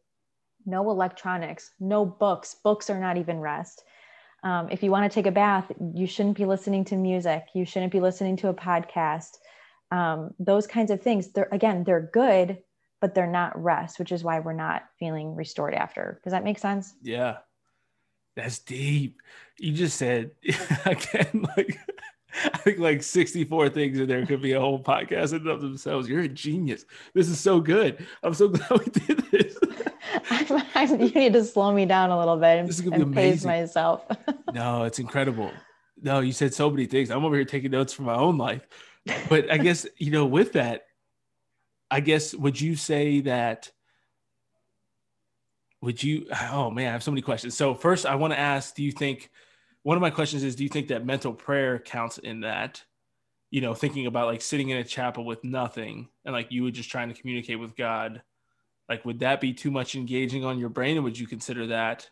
[0.66, 2.56] no electronics, no books.
[2.62, 3.84] Books are not even rest.
[4.42, 7.46] Um, if you want to take a bath, you shouldn't be listening to music.
[7.54, 9.38] You shouldn't be listening to a podcast.
[9.90, 11.32] Um, those kinds of things.
[11.32, 12.58] They're again, they're good,
[13.00, 16.20] but they're not rest, which is why we're not feeling restored after.
[16.24, 16.94] Does that make sense?
[17.02, 17.38] Yeah.
[18.38, 19.20] That's deep.
[19.58, 20.30] You just said
[20.84, 21.76] again, like
[22.44, 26.08] I think like 64 things in there could be a whole podcast in of themselves.
[26.08, 26.84] You're a genius.
[27.14, 28.06] This is so good.
[28.22, 29.58] I'm so glad we did this.
[30.30, 33.02] I'm, I'm, you need to slow me down a little bit and, This is gonna
[33.02, 34.06] and pace myself.
[34.54, 35.50] no, it's incredible.
[36.00, 37.10] No, you said so many things.
[37.10, 38.68] I'm over here taking notes for my own life.
[39.28, 40.86] But I guess, you know, with that,
[41.90, 43.72] I guess, would you say that?
[45.80, 46.26] Would you?
[46.50, 47.56] Oh man, I have so many questions.
[47.56, 49.30] So, first, I want to ask do you think
[49.82, 52.82] one of my questions is do you think that mental prayer counts in that?
[53.50, 56.70] You know, thinking about like sitting in a chapel with nothing and like you were
[56.70, 58.22] just trying to communicate with God.
[58.88, 60.98] Like, would that be too much engaging on your brain?
[60.98, 62.08] Or would you consider that?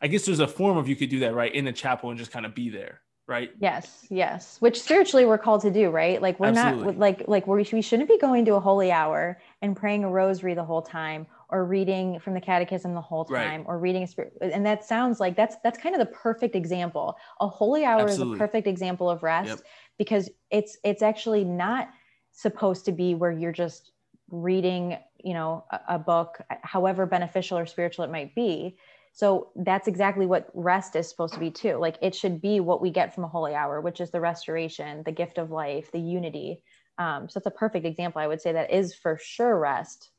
[0.00, 2.18] I guess there's a form of you could do that right in a chapel and
[2.18, 3.50] just kind of be there, right?
[3.58, 4.58] Yes, yes.
[4.60, 6.22] Which spiritually we're called to do, right?
[6.22, 6.92] Like we're Absolutely.
[6.92, 10.10] not like like we we shouldn't be going to a holy hour and praying a
[10.10, 13.54] rosary the whole time or reading from the catechism the whole Right.
[13.54, 16.54] time or reading a spirit and that sounds like that's that's kind of the perfect
[16.54, 17.16] example.
[17.40, 18.10] A holy hour Absolutely.
[18.10, 19.66] is a perfect example of rest Yep.
[19.98, 21.88] because it's it's actually not
[22.32, 23.92] supposed to be where you're just
[24.30, 28.78] reading, you know, a, a book however beneficial or spiritual it might be.
[29.12, 31.76] So that's exactly what rest is supposed to be too.
[31.76, 35.02] Like it should be what we get from a holy hour, which is the restoration,
[35.04, 36.62] the gift of life, the unity.
[36.98, 38.20] Um, so it's a perfect example.
[38.20, 40.10] I would say that is for sure rest.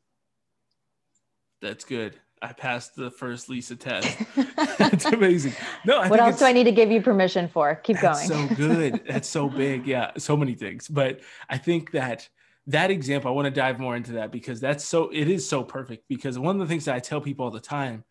[1.61, 2.19] That's good.
[2.41, 4.17] I passed the first Lisa test.
[4.77, 5.53] That's amazing.
[5.85, 7.75] No, I what think else do I need to give you permission for?
[7.75, 8.49] Keep that's going.
[8.49, 9.01] so good.
[9.05, 9.85] That's so big.
[9.85, 10.87] Yeah, so many things.
[10.87, 12.29] But I think that
[12.67, 15.63] that example, I want to dive more into that because that's so it is so
[15.63, 16.07] perfect.
[16.07, 18.05] Because one of the things that I tell people all the time,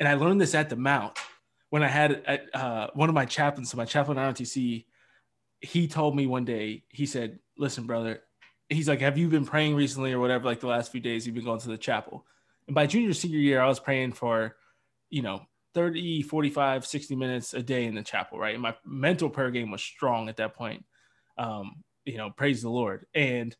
[0.00, 1.16] and I learned this at the Mount
[1.70, 4.86] when I had uh, one of my chaplains, so my chaplain at ROTC,
[5.60, 8.22] he told me one day, he said, "Listen, brother."
[8.68, 10.44] He's like, "Have you been praying recently or whatever?
[10.46, 12.26] Like the last few days, you've been going to the chapel."
[12.66, 14.56] And by junior senior year, I was praying for,
[15.10, 18.54] you know, 30, 45, 60 minutes a day in the chapel, right?
[18.54, 20.84] And my mental prayer game was strong at that point.
[21.38, 23.06] Um, you know, praise the Lord.
[23.14, 23.54] And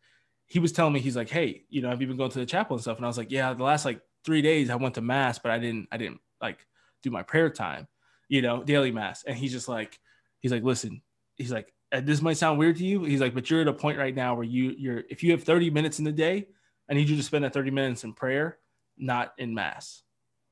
[0.46, 2.46] he was telling me, he's like, Hey, you know, have you been going to the
[2.46, 2.96] chapel and stuff?
[2.96, 5.50] And I was like, Yeah, the last like three days I went to mass, but
[5.52, 6.58] I didn't, I didn't like
[7.02, 7.86] do my prayer time,
[8.28, 9.24] you know, daily mass.
[9.24, 9.98] And he's just like,
[10.40, 11.02] he's like, listen,
[11.34, 13.04] he's like, "Uh, this might sound weird to you.
[13.04, 15.44] He's like, but you're at a point right now where you you're if you have
[15.44, 16.46] 30 minutes in the day,
[16.90, 18.58] I need you to spend that 30 minutes in prayer,
[18.98, 20.02] not in mass.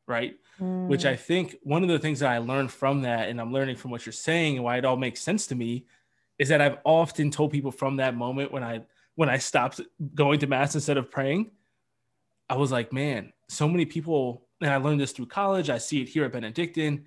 [0.07, 0.37] Right.
[0.59, 1.11] Which Mm.
[1.11, 3.91] I think one of the things that I learned from that, and I'm learning from
[3.91, 5.87] what you're saying and why it all makes sense to me,
[6.39, 8.83] is that I've often told people from that moment when I
[9.15, 9.81] when I stopped
[10.15, 11.53] going to mass instead of praying,
[12.49, 15.71] I was like, man, so many people, and I learned this through college.
[15.71, 17.07] I see it here at Benedictine.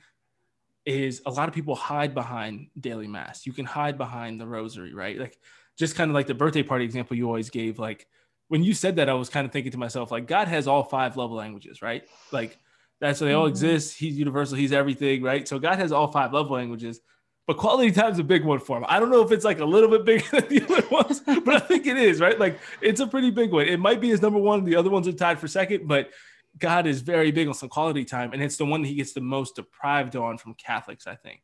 [0.85, 3.45] Is a lot of people hide behind daily mass.
[3.45, 5.19] You can hide behind the rosary, right?
[5.19, 5.37] Like
[5.77, 7.77] just kind of like the birthday party example you always gave.
[7.77, 8.07] Like
[8.49, 10.83] when you said that, I was kind of thinking to myself, like God has all
[10.83, 12.03] five love languages, right?
[12.31, 12.57] Like
[13.01, 13.49] that's what they all Mhm.
[13.51, 13.97] exist.
[13.97, 14.57] He's universal.
[14.57, 15.47] He's everything, right?
[15.47, 17.01] So God has all five love languages.
[17.45, 18.85] But quality time is a big one for him.
[18.89, 21.55] I don't know if it's like a little bit bigger than the other ones, but
[21.55, 22.37] I think it is, right?
[22.39, 23.67] Like it's a pretty big one.
[23.67, 24.63] It might be his number one.
[24.65, 26.09] The other ones are tied for second, but
[26.57, 28.33] God is very big on some quality time.
[28.33, 31.41] And it's the one that he gets the most deprived on from Catholics, I think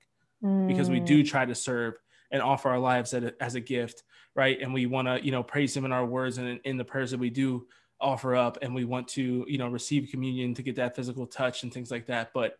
[0.66, 1.06] because we Mm.
[1.06, 1.96] do try to serve
[2.34, 4.04] and offer our lives as a, as a gift,
[4.36, 4.60] right?
[4.60, 7.12] And we want to, you know, praise Him in our words and in, the prayers
[7.12, 7.68] that we do
[8.02, 11.64] offer up, and we want to, you know, receive communion to get that physical touch
[11.64, 12.34] and things like that.
[12.34, 12.58] But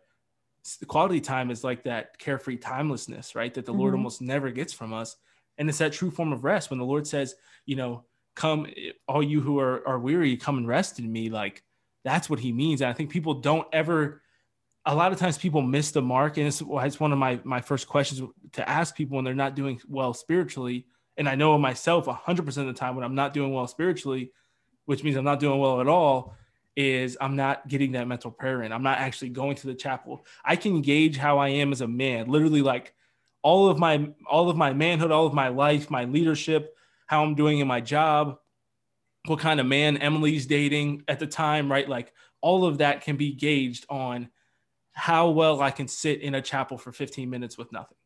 [0.80, 3.52] the quality time is like that carefree timelessness, right?
[3.52, 3.98] That the Lord Mhm.
[3.98, 5.16] almost never gets from us,
[5.58, 7.34] and it's that true form of rest when the Lord says,
[7.66, 8.04] you know,
[8.34, 8.66] come,
[9.06, 11.28] all you who are are weary, come and rest in Me.
[11.28, 11.64] Like
[12.04, 14.22] that's what He means, and I think people don't ever
[14.86, 17.60] a lot of times people miss the mark and it's, it's one of my my
[17.60, 20.86] first questions to ask people when they're not doing well spiritually.
[21.16, 24.32] And i know myself 100% of the time when i'm not doing well spiritually
[24.86, 26.34] which means i'm not doing well at all
[26.76, 28.72] is i'm not getting that mental prayer in.
[28.72, 30.26] I'm not actually going to the chapel.
[30.44, 32.28] I can gauge how i am as a man.
[32.28, 32.94] Literally like
[33.42, 36.74] all of my all of my manhood all of my life my leadership
[37.06, 38.38] how i'm doing in my job
[39.26, 41.88] what kind of man emily's dating at the time right?
[41.88, 44.28] Like all of that can be gauged on
[44.94, 47.96] how well I can sit in a chapel for 15 minutes with nothing.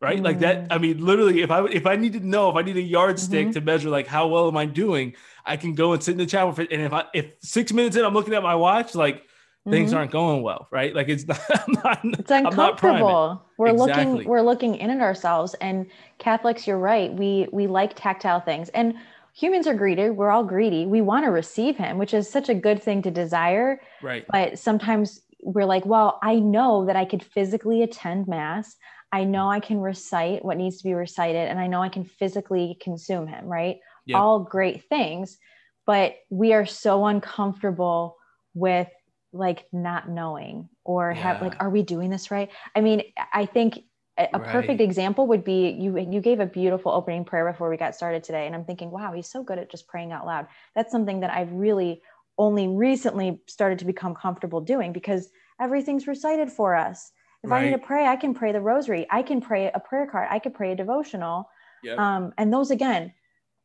[0.00, 0.22] Right?
[0.22, 0.66] Like that.
[0.70, 3.48] I mean, literally, if I if I need to know, if I need a yardstick
[3.48, 3.52] Mhm.
[3.54, 5.14] to measure like how well am I doing,
[5.46, 7.96] I can go and sit in the chapel for, and if I if six minutes
[7.96, 9.22] in I'm looking at my watch, like
[9.70, 10.94] things aren't going well, right?
[10.94, 13.46] Like it's not, not it's uncomfortable.
[13.56, 14.04] We're exactly.
[14.04, 15.54] looking, we're looking in at ourselves.
[15.54, 15.86] And
[16.18, 17.10] Catholics, you're right.
[17.14, 18.68] We we like tactile things.
[18.70, 18.96] And
[19.32, 20.10] humans are greedy.
[20.10, 20.84] We're all greedy.
[20.84, 23.80] We want to receive him, which is such a good thing to desire.
[24.02, 24.26] Right.
[24.30, 28.76] But sometimes we're like, well, I know that I could physically attend mass.
[29.12, 29.30] I mm-hmm.
[29.30, 32.78] know I can recite what needs to be recited, and I know I can physically
[32.80, 33.78] consume him, right?
[34.06, 34.18] Yep.
[34.18, 35.38] All great things.
[35.86, 38.16] But we are so uncomfortable
[38.54, 38.88] with
[39.32, 41.22] like not knowing or yeah.
[41.22, 42.50] have like, are we doing this right?
[42.74, 43.80] I mean, I think
[44.16, 44.52] a, right.
[44.52, 48.22] perfect example would be you you gave a beautiful opening prayer before we got started
[48.22, 51.20] today and i'm thinking wow he's so good at just praying out loud that's something
[51.20, 52.00] that i've really
[52.38, 55.28] only recently started to become comfortable doing because
[55.60, 57.12] everything's recited for us
[57.42, 57.60] if right.
[57.60, 60.28] i need to pray i can pray the rosary i can pray a prayer card
[60.30, 61.48] i could pray a devotional
[61.82, 61.98] yep.
[61.98, 63.12] um, and those again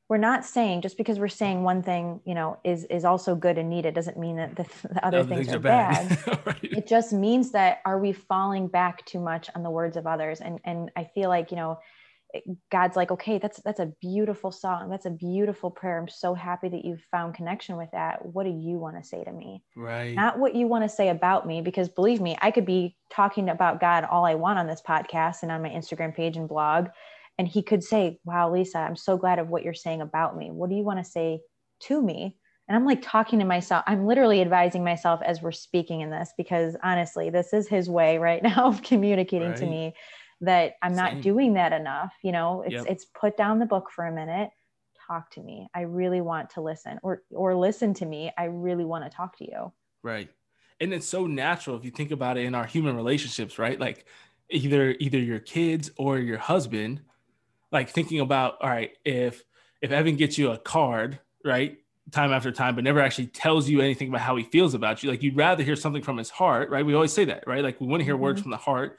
[0.09, 3.57] we're not saying just because we're saying one thing you know is is also good
[3.57, 4.63] and needed doesn't mean that the,
[4.93, 6.39] the other, things, things, are, bad, bad.
[6.45, 6.59] right.
[6.63, 10.41] it just means that are we falling back too much on the words of others
[10.41, 11.79] and and i feel like you know
[12.71, 14.89] god's like okay that's that's a beautiful song.
[14.89, 15.99] That's a beautiful prayer.
[15.99, 18.25] I'm so happy that you've found connection with that.
[18.25, 19.63] What do you want to say to me?
[19.75, 20.15] Right.
[20.15, 23.49] Not what you want to say about me because believe me i could be talking
[23.49, 26.87] about god all i want on this podcast and on my instagram page and blog
[27.37, 30.51] and he could say wow lisa i'm so glad of what you're saying about me.
[30.51, 31.41] What do you want to say
[31.81, 32.37] to me?
[32.67, 36.33] And i'm like talking to myself i'm literally advising myself as we're speaking in this
[36.37, 39.57] because honestly this is his way right now of communicating right.
[39.57, 39.95] to me
[40.41, 41.03] that i'm Same.
[41.03, 42.85] not doing that enough you know it's yep.
[42.87, 44.51] it's put down the book for a minute.
[45.07, 45.67] Talk to me.
[45.73, 48.31] I really want to listen or or listen to me.
[48.37, 49.73] I really want to talk to you.
[50.03, 50.29] Right.
[50.79, 53.79] And it's so natural if you think about it in our human relationships right?
[53.79, 54.05] Like
[54.49, 57.01] either either your kids or your husband
[57.71, 59.43] like thinking about all right if
[59.79, 61.77] if evan gets you a card right
[62.11, 65.11] time after time but never actually tells you anything about how he feels about you
[65.11, 66.85] like you'd rather hear something from his heart right?
[66.85, 67.63] We always say that right?
[67.63, 68.23] Like we want to hear mm-hmm.
[68.23, 68.97] words from the heart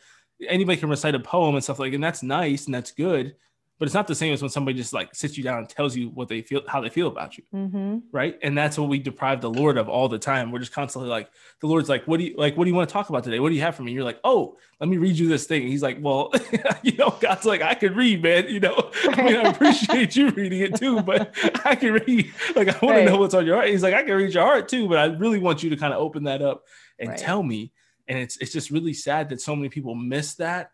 [0.49, 3.34] anybody can recite a poem and stuff like and that's nice and that's good
[3.80, 5.97] but it's not the same as when somebody just like sits you down and tells
[5.97, 7.45] you what they feel how they feel about you.
[7.55, 7.99] Mm-hmm.
[8.12, 8.38] right?
[8.43, 10.53] And that's what we deprive the lord of all the time.
[10.53, 11.30] We're just constantly like
[11.61, 13.41] the lord's like what do you like what do you want to talk about today?
[13.41, 13.93] What do you have for me?
[13.93, 15.62] And you're like oh let me read you this thing.
[15.62, 16.30] And he's like well
[16.82, 18.91] you know god's like i can read man you know?
[19.09, 21.34] I mean i appreciate you reading it too but
[21.64, 22.30] i can read.
[22.55, 23.05] Like i want right.
[23.05, 23.68] to know what's on your heart.
[23.68, 25.95] He's like i can read your heart too but i really want you to kind
[25.95, 26.64] of open that up
[26.99, 27.18] and right.
[27.18, 27.72] tell me
[28.11, 30.73] and it's it's just really sad that so many people miss that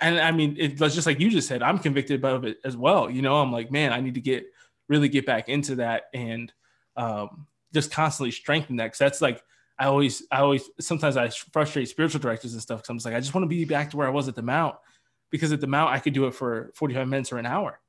[0.00, 2.76] and I mean, it was just like you just said, I'm convicted of it as
[2.76, 3.10] well.
[3.10, 4.46] You know, I'm like, man, I need to get
[4.88, 6.52] really get back into that and
[6.96, 8.92] um, just constantly strengthen that.
[8.92, 9.42] Cause that's like,
[9.78, 12.82] I always, I always, sometimes I frustrate spiritual directors and stuff.
[12.82, 14.36] Cause I'm just like, I just want to be back to where I was at
[14.36, 14.76] the Mount
[15.30, 17.80] because at the Mount, I could do it for 45 minutes or an hour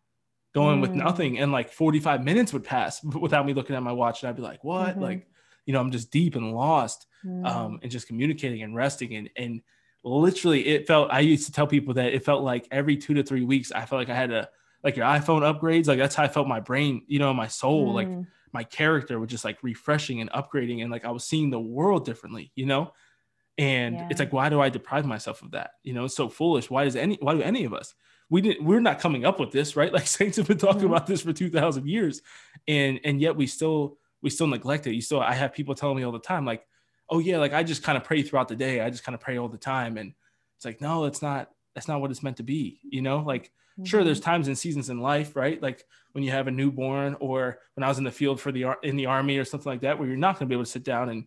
[0.53, 0.81] going mm.
[0.81, 1.37] with nothing.
[1.37, 4.23] And like 45 minutes would pass without me looking at my watch.
[4.23, 4.89] And I'd be like, what?
[4.89, 5.01] Mm-hmm.
[5.01, 5.27] Like,
[5.69, 7.45] you know, I'm just deep and lost mm.
[7.45, 9.61] um, and just communicating and resting and, and,
[10.01, 13.21] literally it felt i used to tell people that it felt like every two to
[13.21, 14.47] three weeks i felt like i had to
[14.81, 17.89] like your iphone upgrades like that's how i felt my brain you know my soul
[17.89, 17.95] mm.
[17.95, 18.07] like
[18.53, 22.05] my character was just like refreshing and upgrading and like i was seeing the world
[22.05, 22.93] differently you know
[23.57, 24.07] and yeah.
[24.09, 26.85] it's like why do i deprive myself of that you know it's so foolish why
[26.85, 27.93] does any why do any of us
[28.29, 30.93] we didn't we're not coming up with this right like saints have been talking mm-hmm.
[30.93, 32.21] about this for 2000 years
[32.69, 35.97] and and yet we still we still neglect it you still i have people telling
[35.97, 36.65] me all the time like
[37.09, 38.81] oh yeah, like I just kind of pray throughout the day.
[38.81, 39.97] I just kind of pray all the time.
[39.97, 40.13] And
[40.57, 42.79] it's like, no, it's not, that's not what it's meant to be.
[42.83, 43.85] You know, like mm-hmm.
[43.85, 45.61] sure, there's times and seasons in life, right?
[45.61, 48.75] Like when you have a newborn or when I was in the field for the,
[48.83, 50.71] in the army or something like that, where you're not going to be able to
[50.71, 51.25] sit down and,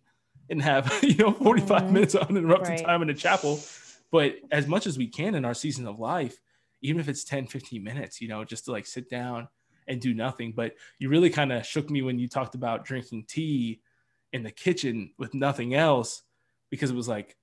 [0.51, 1.93] and have, you know, 45 mm-hmm.
[1.93, 2.85] minutes of uninterrupted right.
[2.85, 3.61] time in a chapel.
[4.11, 6.39] But as much as we can in our season of life,
[6.83, 9.49] even if it's 10, 15 minutes, you know, just to like sit down
[9.89, 10.53] and do nothing.
[10.53, 13.81] But you really kind of shook me when you talked about drinking tea
[14.33, 16.23] in the kitchen with nothing else
[16.71, 17.37] because it was like,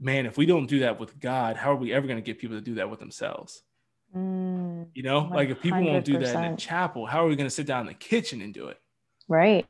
[0.00, 2.38] man, if we don't do that with God, how are we ever going to get
[2.38, 3.62] people to do that with themselves?
[4.14, 5.30] Mm, you know, 100%.
[5.30, 7.66] like if people won't do that in the chapel, how are we going to sit
[7.66, 8.78] down in the kitchen and do it?
[9.28, 9.66] Right.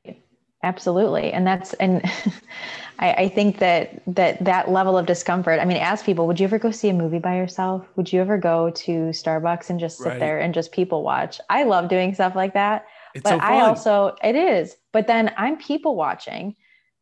[0.62, 1.32] Absolutely.
[1.32, 2.02] And that's, and
[2.98, 6.44] I, I think that, that that level of discomfort, I mean, ask people, would you
[6.44, 7.86] ever go see a movie by yourself?
[7.96, 10.20] Would you ever go to Starbucks and just sit right.
[10.20, 11.40] there and just people watch?
[11.50, 12.86] I love doing stuff like that.
[13.14, 16.54] It's but so I also, it is, but then I'm people watching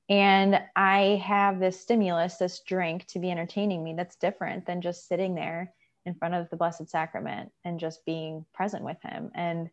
[0.09, 5.07] and I have this stimulus, this drink to be entertaining me that's different than just
[5.07, 5.73] sitting there
[6.07, 9.31] in front of the Blessed Sacrament and just being present with Him.
[9.35, 9.69] And,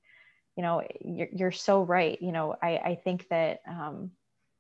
[0.58, 2.20] you know, you're, you're so right.
[2.22, 4.12] You know, I, I think that um,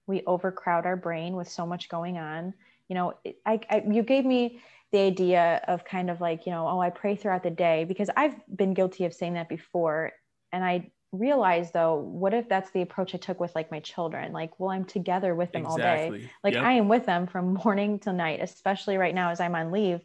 [0.05, 2.53] we overcrowd our brain with so much going on.
[2.87, 3.13] You know,
[3.45, 6.91] I, I, you gave me the idea of kind of like, you know, oh, I
[6.91, 10.13] pray throughout the day because I've been guilty of saying that before.
[10.53, 14.33] And I, realize though what if that's the approach i took with like my children
[14.33, 16.05] like well i'm together with them exactly.
[16.05, 16.63] all day like yep.
[16.63, 20.01] i am with them from morning till night especially right now as i'm on leave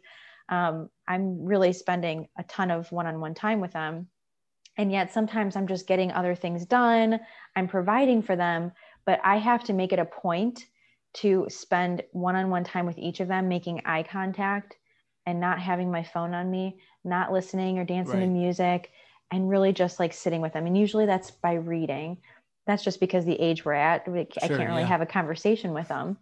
[0.47, 4.07] um, i'm really spending a ton of one-on-one time with them
[4.77, 7.19] and yet sometimes i'm just getting other things done
[7.55, 8.71] i'm providing for them
[9.05, 10.65] but i have to make it a point
[11.13, 14.75] to spend one-on-one time with each of them making eye contact
[15.25, 18.25] and not having my phone on me not listening or dancing right.
[18.25, 18.91] to music
[19.31, 20.67] and really just like sitting with them.
[20.67, 22.17] And usually that's by reading.
[22.67, 24.87] That's just because the age we're at, I can't really yeah.
[24.87, 26.17] have a conversation with them.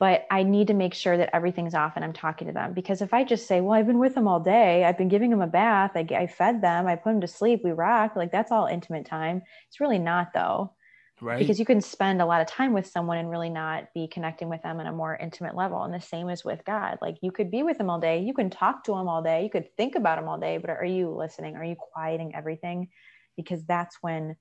[0.00, 2.72] But I need to make sure that everything's off and I'm talking to them.
[2.72, 5.28] Because if I just say, well, I've been with them all day, I've been giving
[5.28, 8.32] them a bath, I, I fed them, I put them to sleep, we rock, like
[8.32, 9.42] that's all intimate time.
[9.68, 10.72] It's really not though.
[11.20, 11.38] Right.
[11.38, 14.48] Because you can spend a lot of time with someone and really not be connecting
[14.48, 15.82] with them on a more intimate level.
[15.82, 16.96] And the same is with god.
[17.02, 18.22] Like you could be with him all day.
[18.22, 19.44] You can talk to him all day.
[19.44, 20.56] You could think about him all day.
[20.56, 21.56] But are you listening?
[21.56, 22.88] Are you quieting everything?
[23.36, 24.36] Because that's when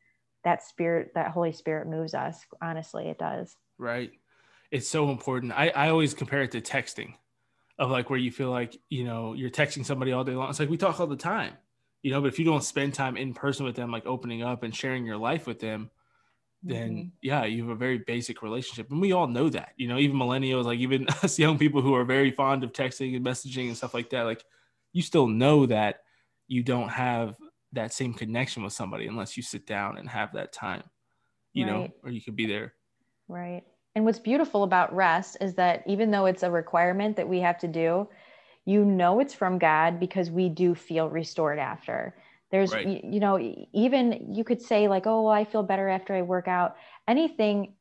[0.45, 2.45] that spirit that holy spirit moves us.
[2.61, 3.53] Honestly it does.
[3.77, 4.11] Right
[4.71, 7.13] it's so important i i always compare it to texting
[7.77, 10.59] of like where you feel like you know you're texting somebody all day long it's
[10.59, 11.53] like we talk all the time
[12.03, 14.63] you know but if you don't spend time in person with them like opening up
[14.63, 15.89] and sharing your life with them
[16.61, 17.07] then mm-hmm.
[17.21, 18.91] yeah, you have a very basic relationship.
[18.91, 21.95] And we all know that, you know, even millennials, like even us young people who
[21.95, 24.43] are very fond of texting and messaging and stuff like that, like
[24.91, 26.01] you still know that
[26.47, 27.37] you don't have
[27.73, 30.83] that same connection with somebody unless you sit down and have that time,
[31.53, 31.71] you right.
[31.71, 32.73] know, or you could be there.
[33.27, 33.63] Right.
[33.95, 37.57] And what's beautiful about rest is that even though it's a requirement that we have
[37.59, 38.07] to do,
[38.65, 42.13] you know it's from God because we do feel restored after
[42.51, 42.87] there's right.
[42.87, 43.39] you, you know
[43.73, 46.75] even you could say like oh well, i feel better after i work out
[47.07, 47.73] anything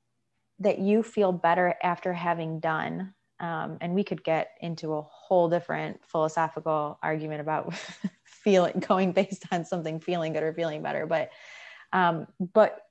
[0.61, 5.49] that you feel better after having done um, and we could get into a whole
[5.49, 7.73] different philosophical argument about
[8.25, 11.31] feeling going based on something feeling good or feeling better but
[11.93, 12.83] um, but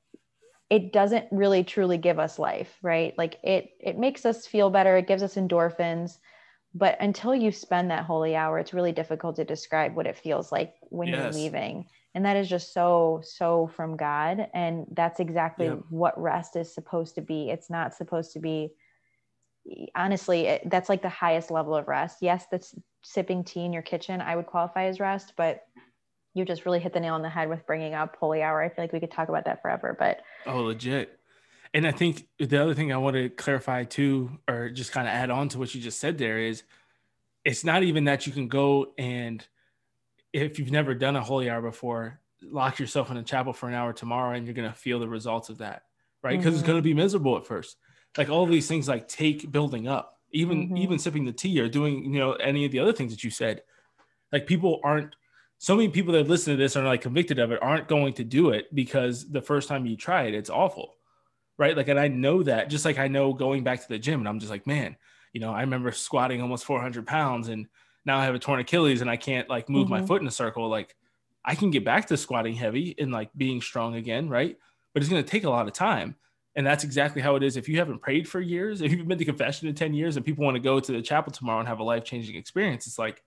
[0.69, 3.13] it doesn't really truly give us life right?
[3.17, 6.17] Like it it makes us feel better it gives us endorphins
[6.75, 10.51] but until you spend that holy hour it's really difficult to describe what it feels
[10.51, 11.17] like when yes.
[11.17, 16.55] you're leaving and that is just so so from god and that's exactly what rest
[16.55, 17.49] is supposed to be.
[17.49, 18.73] It's not supposed to be
[19.95, 22.17] honestly it, that's like the highest level of rest.
[22.21, 25.61] Yes that's sipping tea in your kitchen i would qualify as rest but
[26.37, 28.69] you just really hit the nail on the head with bringing up holy hour i
[28.69, 31.17] feel like we could talk about that forever but oh legit
[31.73, 35.13] and I think the other thing I want to clarify too, or just kind of
[35.13, 36.63] add on to what you just said there is
[37.43, 39.45] it's not even that you can go and
[40.33, 43.73] if you've never done a holy hour before, lock yourself in a chapel for an
[43.73, 45.83] hour tomorrow and you're going to feel the results of that,
[46.23, 46.37] right?
[46.37, 46.59] Because mm-hmm.
[46.59, 47.77] it's going to be miserable at first.
[48.17, 50.77] Like all these things like take building up, even mm-hmm.
[50.77, 53.29] even sipping the tea or doing, you know, any of the other things that you
[53.29, 53.61] said.
[54.31, 55.15] Like people aren't
[55.59, 58.23] so many people that listen to this are like convicted of it aren't going to
[58.23, 60.97] do it because the first time you try it, it's awful
[61.57, 61.75] right?
[61.75, 64.29] Like, and I know that just like I know going back to the gym, and
[64.29, 64.95] I'm just like, man,
[65.33, 67.67] you know, I remember squatting almost 400 pounds, and
[68.05, 70.01] now I have a torn Achilles, and I can't like move mm-hmm.
[70.01, 70.69] my foot in a circle.
[70.69, 70.95] Like,
[71.43, 74.57] I can get back to squatting heavy and like being strong again, right?
[74.93, 76.15] But it's going to take a lot of time.
[76.55, 77.55] And that's exactly how it is.
[77.55, 80.25] If you haven't prayed for years, if you've been to confession in 10 years and
[80.25, 82.99] people want to go to the chapel tomorrow and have a life changing experience, it's
[82.99, 83.23] like,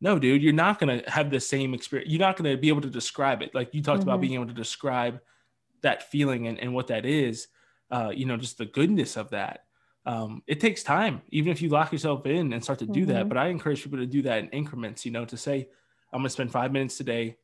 [0.00, 2.10] no, dude, you're not going to have the same experience.
[2.10, 3.54] You're not going to be able to describe it.
[3.54, 4.08] Like you talked mm-hmm.
[4.08, 5.20] about being able to describe
[5.82, 7.48] that feeling and, and what that is
[7.90, 9.64] uh, you know, just the goodness of that.
[10.04, 13.12] Um, it takes time, even if you lock yourself in and start to do mm-hmm.
[13.12, 13.28] that.
[13.28, 15.68] But I encourage people to do that in increments, you know, to say,
[16.12, 17.36] I'm going to spend five minutes today.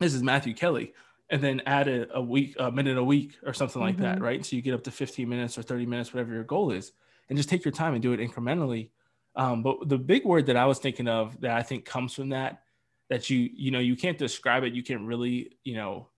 [0.00, 0.94] This is Matthew Kelly.
[1.30, 4.04] And then add a, a week, a minute a week or something like mm-hmm.
[4.04, 4.44] that, right?
[4.44, 6.92] So you get up to 15 minutes or 30 minutes, whatever your goal is,
[7.28, 8.90] and just take your time and do it incrementally.
[9.36, 12.30] Um, but the big word that I was thinking of that I think comes from
[12.30, 12.62] that,
[13.10, 14.74] that you, you know, you can't describe it.
[14.74, 16.08] You can't really, you know,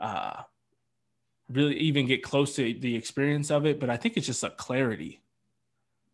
[0.00, 0.42] uh,
[1.48, 4.50] really even get close to the experience of it, but I think it's just a
[4.50, 5.22] clarity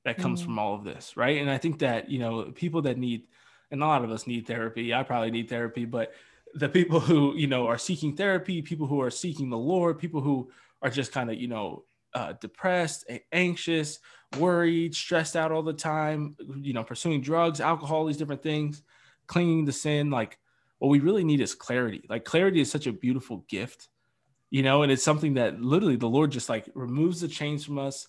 [0.04, 0.46] that comes mm.
[0.46, 1.40] from all of this, right?
[1.40, 3.24] And I think that, you know, people that need,
[3.70, 6.12] and a lot of us need therapy, I probably need therapy, but
[6.54, 10.20] the people who, you know, are seeking therapy, people who are seeking the Lord, people
[10.20, 10.50] who
[10.82, 11.84] are just kind of, you know,
[12.14, 14.00] uh, depressed, anxious,
[14.38, 18.82] worried, stressed out all the time, you know, pursuing drugs, alcohol, these different things,
[19.26, 20.10] clinging to sin.
[20.10, 20.38] Like,
[20.78, 22.04] what we really need is clarity.
[22.08, 23.88] Like, clarity is such a beautiful gift
[24.50, 27.78] you know, and it's something that literally the Lord just like removes the chains from
[27.78, 28.08] us,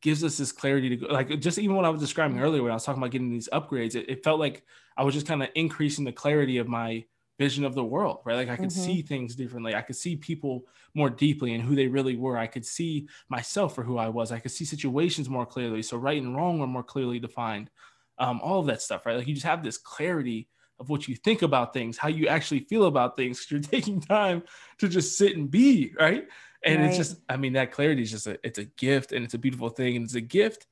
[0.00, 1.06] gives us this clarity to go.
[1.06, 3.48] Like just even what I was describing earlier when I was talking about getting these
[3.52, 4.64] upgrades, it, it felt like
[4.96, 7.04] I was just kind of increasing the clarity of my
[7.40, 8.36] vision of the world, right?
[8.36, 8.84] Like I could mm-hmm.
[8.84, 9.74] see things differently.
[9.74, 12.36] I could see people more deeply and who they really were.
[12.36, 14.30] I could see myself for who I was.
[14.30, 15.82] I could see situations more clearly.
[15.82, 17.70] So right and wrong were more clearly defined.
[18.18, 19.16] Um, all of that stuff, right?
[19.16, 22.60] Like you just have this clarity of what you think about things, how you actually
[22.60, 23.46] feel about things.
[23.50, 24.42] You're taking time
[24.76, 26.28] to just sit and be, right?
[26.62, 26.88] And right.
[26.88, 29.38] it's just, I mean, that clarity is just a, it's a gift and it's a
[29.38, 29.96] beautiful thing.
[29.96, 30.66] And it's a gift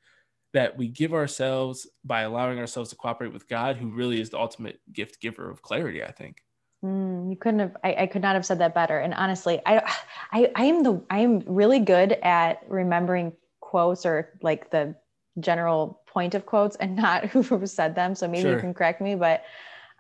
[0.53, 4.39] that we give ourselves by allowing ourselves to cooperate with God, who really is the
[4.39, 6.43] ultimate gift giver of clarity, I think.
[6.85, 8.99] Mm, you couldn't have, I, I, could not have said that better.
[8.99, 9.83] And honestly, I,
[10.33, 14.95] I, I am the, I am really good at remembering quotes or like the
[15.41, 18.15] general point of quotes and not who said them.
[18.15, 18.55] So maybe sure.
[18.55, 19.45] you can correct me, but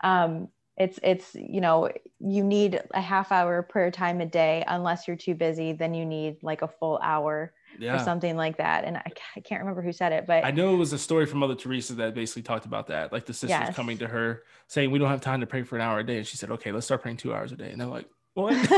[0.02, 5.08] um, it's it's you know you need a half hour prayer time a day unless
[5.08, 5.72] you're too busy.
[5.72, 7.96] Then you need like a full hour yeah.
[7.96, 8.84] or something like that.
[8.84, 11.26] And I, I, can't remember who said it, but I know it was a story
[11.26, 13.12] from Mother Teresa that basically talked about that.
[13.12, 13.76] Like the sisters yes.
[13.76, 16.18] coming to her saying, "We don't have time to pray for an hour a day,"
[16.18, 18.52] and she said, "Okay, let's start praying two hours a day." And they're like, "What?"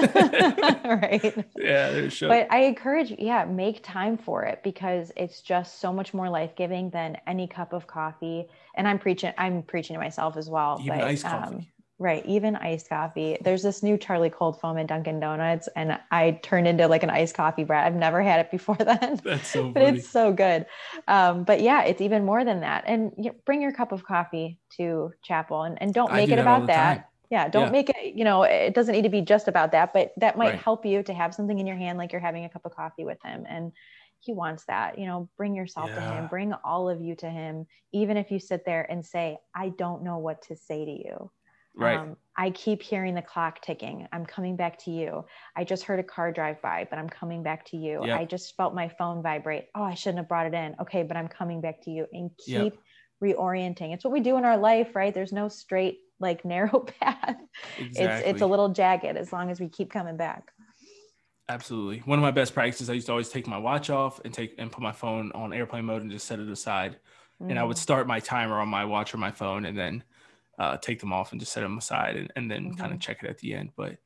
[0.85, 1.45] right.
[1.57, 2.29] Yeah, there's show.
[2.29, 6.57] But I encourage, yeah, make time for it because it's just so much more life
[6.57, 8.47] giving than any cup of coffee.
[8.75, 10.81] And I'm preaching, I'm preaching to myself as well.
[10.83, 11.57] Even but, iced coffee.
[11.57, 11.67] Um,
[12.01, 12.25] Right.
[12.25, 13.37] Even iced coffee.
[13.43, 17.11] There's this new Charli cold foam at Dunkin' Donuts, and I turned into like an
[17.11, 17.87] iced coffee brat.
[17.87, 19.21] I've never had it before then.
[19.23, 20.65] That's so but it's so good.
[21.09, 22.85] Um, but yeah, it's even more than that.
[22.87, 26.33] And you know, bring your cup of coffee to chapel and, and don't make do
[26.33, 26.95] it that about that.
[26.95, 27.05] Time.
[27.29, 27.49] Yeah.
[27.51, 27.71] Don't yeah.
[27.71, 30.53] make it, you know, it doesn't need to be just about that, but that might
[30.53, 30.59] right.
[30.59, 33.05] help you to have something in your hand like you're having a cup of coffee
[33.05, 33.45] with him.
[33.47, 33.73] And
[34.21, 34.99] he wants that.
[34.99, 35.97] You know, bring yourself yeah.
[35.97, 39.37] to him, bring all of you to him, even if you sit there and say,
[39.55, 41.31] I don't know what to say to you
[41.81, 41.99] Right.
[41.99, 44.07] Um, I keep hearing the clock ticking.
[44.12, 45.24] I'm coming back to you.
[45.57, 48.05] I just heard a car drive by, but I'm coming back to you.
[48.07, 48.18] Yep.
[48.18, 49.66] I just felt my phone vibrate.
[49.74, 50.74] Oh, I shouldn't have brought it in.
[50.81, 52.78] Okay, but I'm coming back to you and keep yep.
[53.22, 53.93] reorienting.
[53.93, 55.12] It's what we do in our life, right?
[55.12, 57.37] There's no straight, like narrow path.
[57.78, 58.05] Exactly.
[58.05, 60.51] It's it's a little jagged as long as we keep coming back.
[61.49, 61.99] Absolutely.
[62.05, 64.55] One of my best practices, I used to always take my watch off and take
[64.57, 66.99] and put my phone on airplane mode and just set it aside.
[67.43, 67.51] Mm.
[67.51, 67.81] And I would mm.
[67.81, 70.05] start my timer on my watch or my phone and then
[70.61, 72.75] uh, take them off and just set them aside and, and then mm-hmm.
[72.75, 73.71] kind of check it at the end.
[73.77, 73.97] But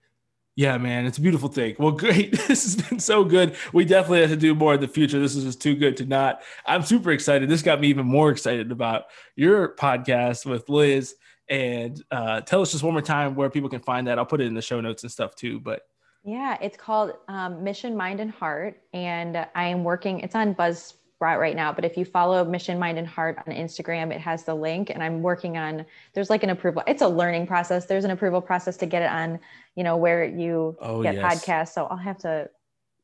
[0.55, 1.75] yeah, man, it's a beautiful thing.
[1.81, 2.31] Well, great.
[2.47, 3.57] This has been so good.
[3.73, 5.19] We definitely have to do more in the future.
[5.19, 6.43] This is just too good to not.
[6.65, 7.51] I'm super excited.
[7.51, 11.17] This got me even more excited about your podcast with Liz.
[11.51, 14.19] And uh, tell us just one more time where people can find that.
[14.19, 15.59] I'll put it in the show notes and stuff too.
[15.59, 15.83] But
[16.23, 20.21] yeah, it's called um, Mission Mind and Heart, and I am working.
[20.21, 20.95] It's on Buzz
[21.33, 21.73] right now.
[21.73, 24.91] But if you follow Mission Mind and Heart on Instagram, it has the link.
[24.91, 26.83] And I'm working on there's like an approval.
[26.87, 27.87] It's a learning process.
[27.87, 29.41] There's an approval process to get it on,
[29.75, 31.25] you know, where you oh, get yes.
[31.25, 31.73] podcasts.
[31.73, 32.49] So I'll have to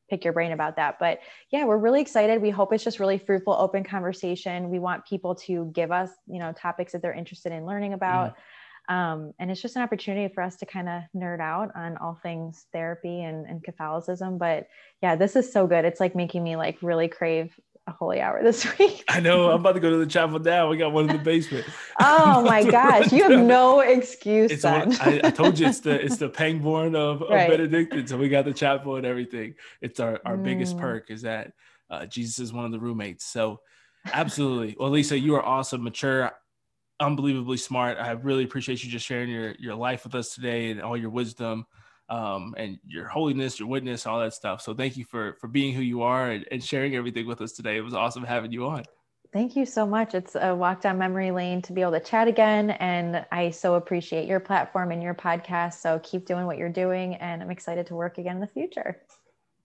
[0.09, 0.99] pick your brain about that.
[0.99, 1.19] But
[1.51, 2.41] yeah, we're really excited.
[2.41, 4.69] We hope it's just really fruitful, open conversation.
[4.69, 8.31] We want people to give us, you know, topics that they're interested in learning about.
[8.31, 8.35] Mm.
[8.89, 12.19] Um, and it's just an opportunity for us to kind of nerd out on all
[12.21, 14.37] things therapy and, and Catholicism.
[14.37, 14.67] But
[15.01, 15.85] yeah, this is so good.
[15.85, 17.57] It's like making me like really crave
[17.91, 19.03] a holy hour this week.
[19.07, 19.51] I know.
[19.51, 20.69] I'm about to go to the chapel now.
[20.69, 21.65] We got one in the basement.
[21.99, 24.51] oh my gosh, you have no excuse.
[24.51, 24.63] It's.
[24.63, 27.49] One, I, I, told you it's the it's the Pangborn of, of right.
[27.49, 28.07] Benedictine.
[28.07, 29.55] So we got the chapel and everything.
[29.81, 30.43] It's our our mm.
[30.43, 31.53] biggest perk is that
[31.89, 33.25] uh, Jesus is one of the roommates.
[33.25, 33.59] So
[34.11, 34.75] absolutely.
[34.79, 36.31] Well, Lisa, you are awesome, mature,
[36.99, 37.97] unbelievably smart.
[37.99, 41.09] I really appreciate you just sharing your your life with us today and all your
[41.09, 41.65] wisdom
[42.11, 44.61] um, and your holiness, your witness, all that stuff.
[44.61, 47.53] So thank you for for being who you are and, and sharing everything with us
[47.53, 47.77] today.
[47.77, 48.83] It was awesome having you on.
[49.31, 50.13] Thank you so much.
[50.13, 52.71] It's a walk down memory lane to be able to chat again.
[52.71, 55.75] And I so appreciate your platform and your podcast.
[55.75, 57.15] So keep doing what you're doing.
[57.15, 59.01] And I'm excited to work again in the future.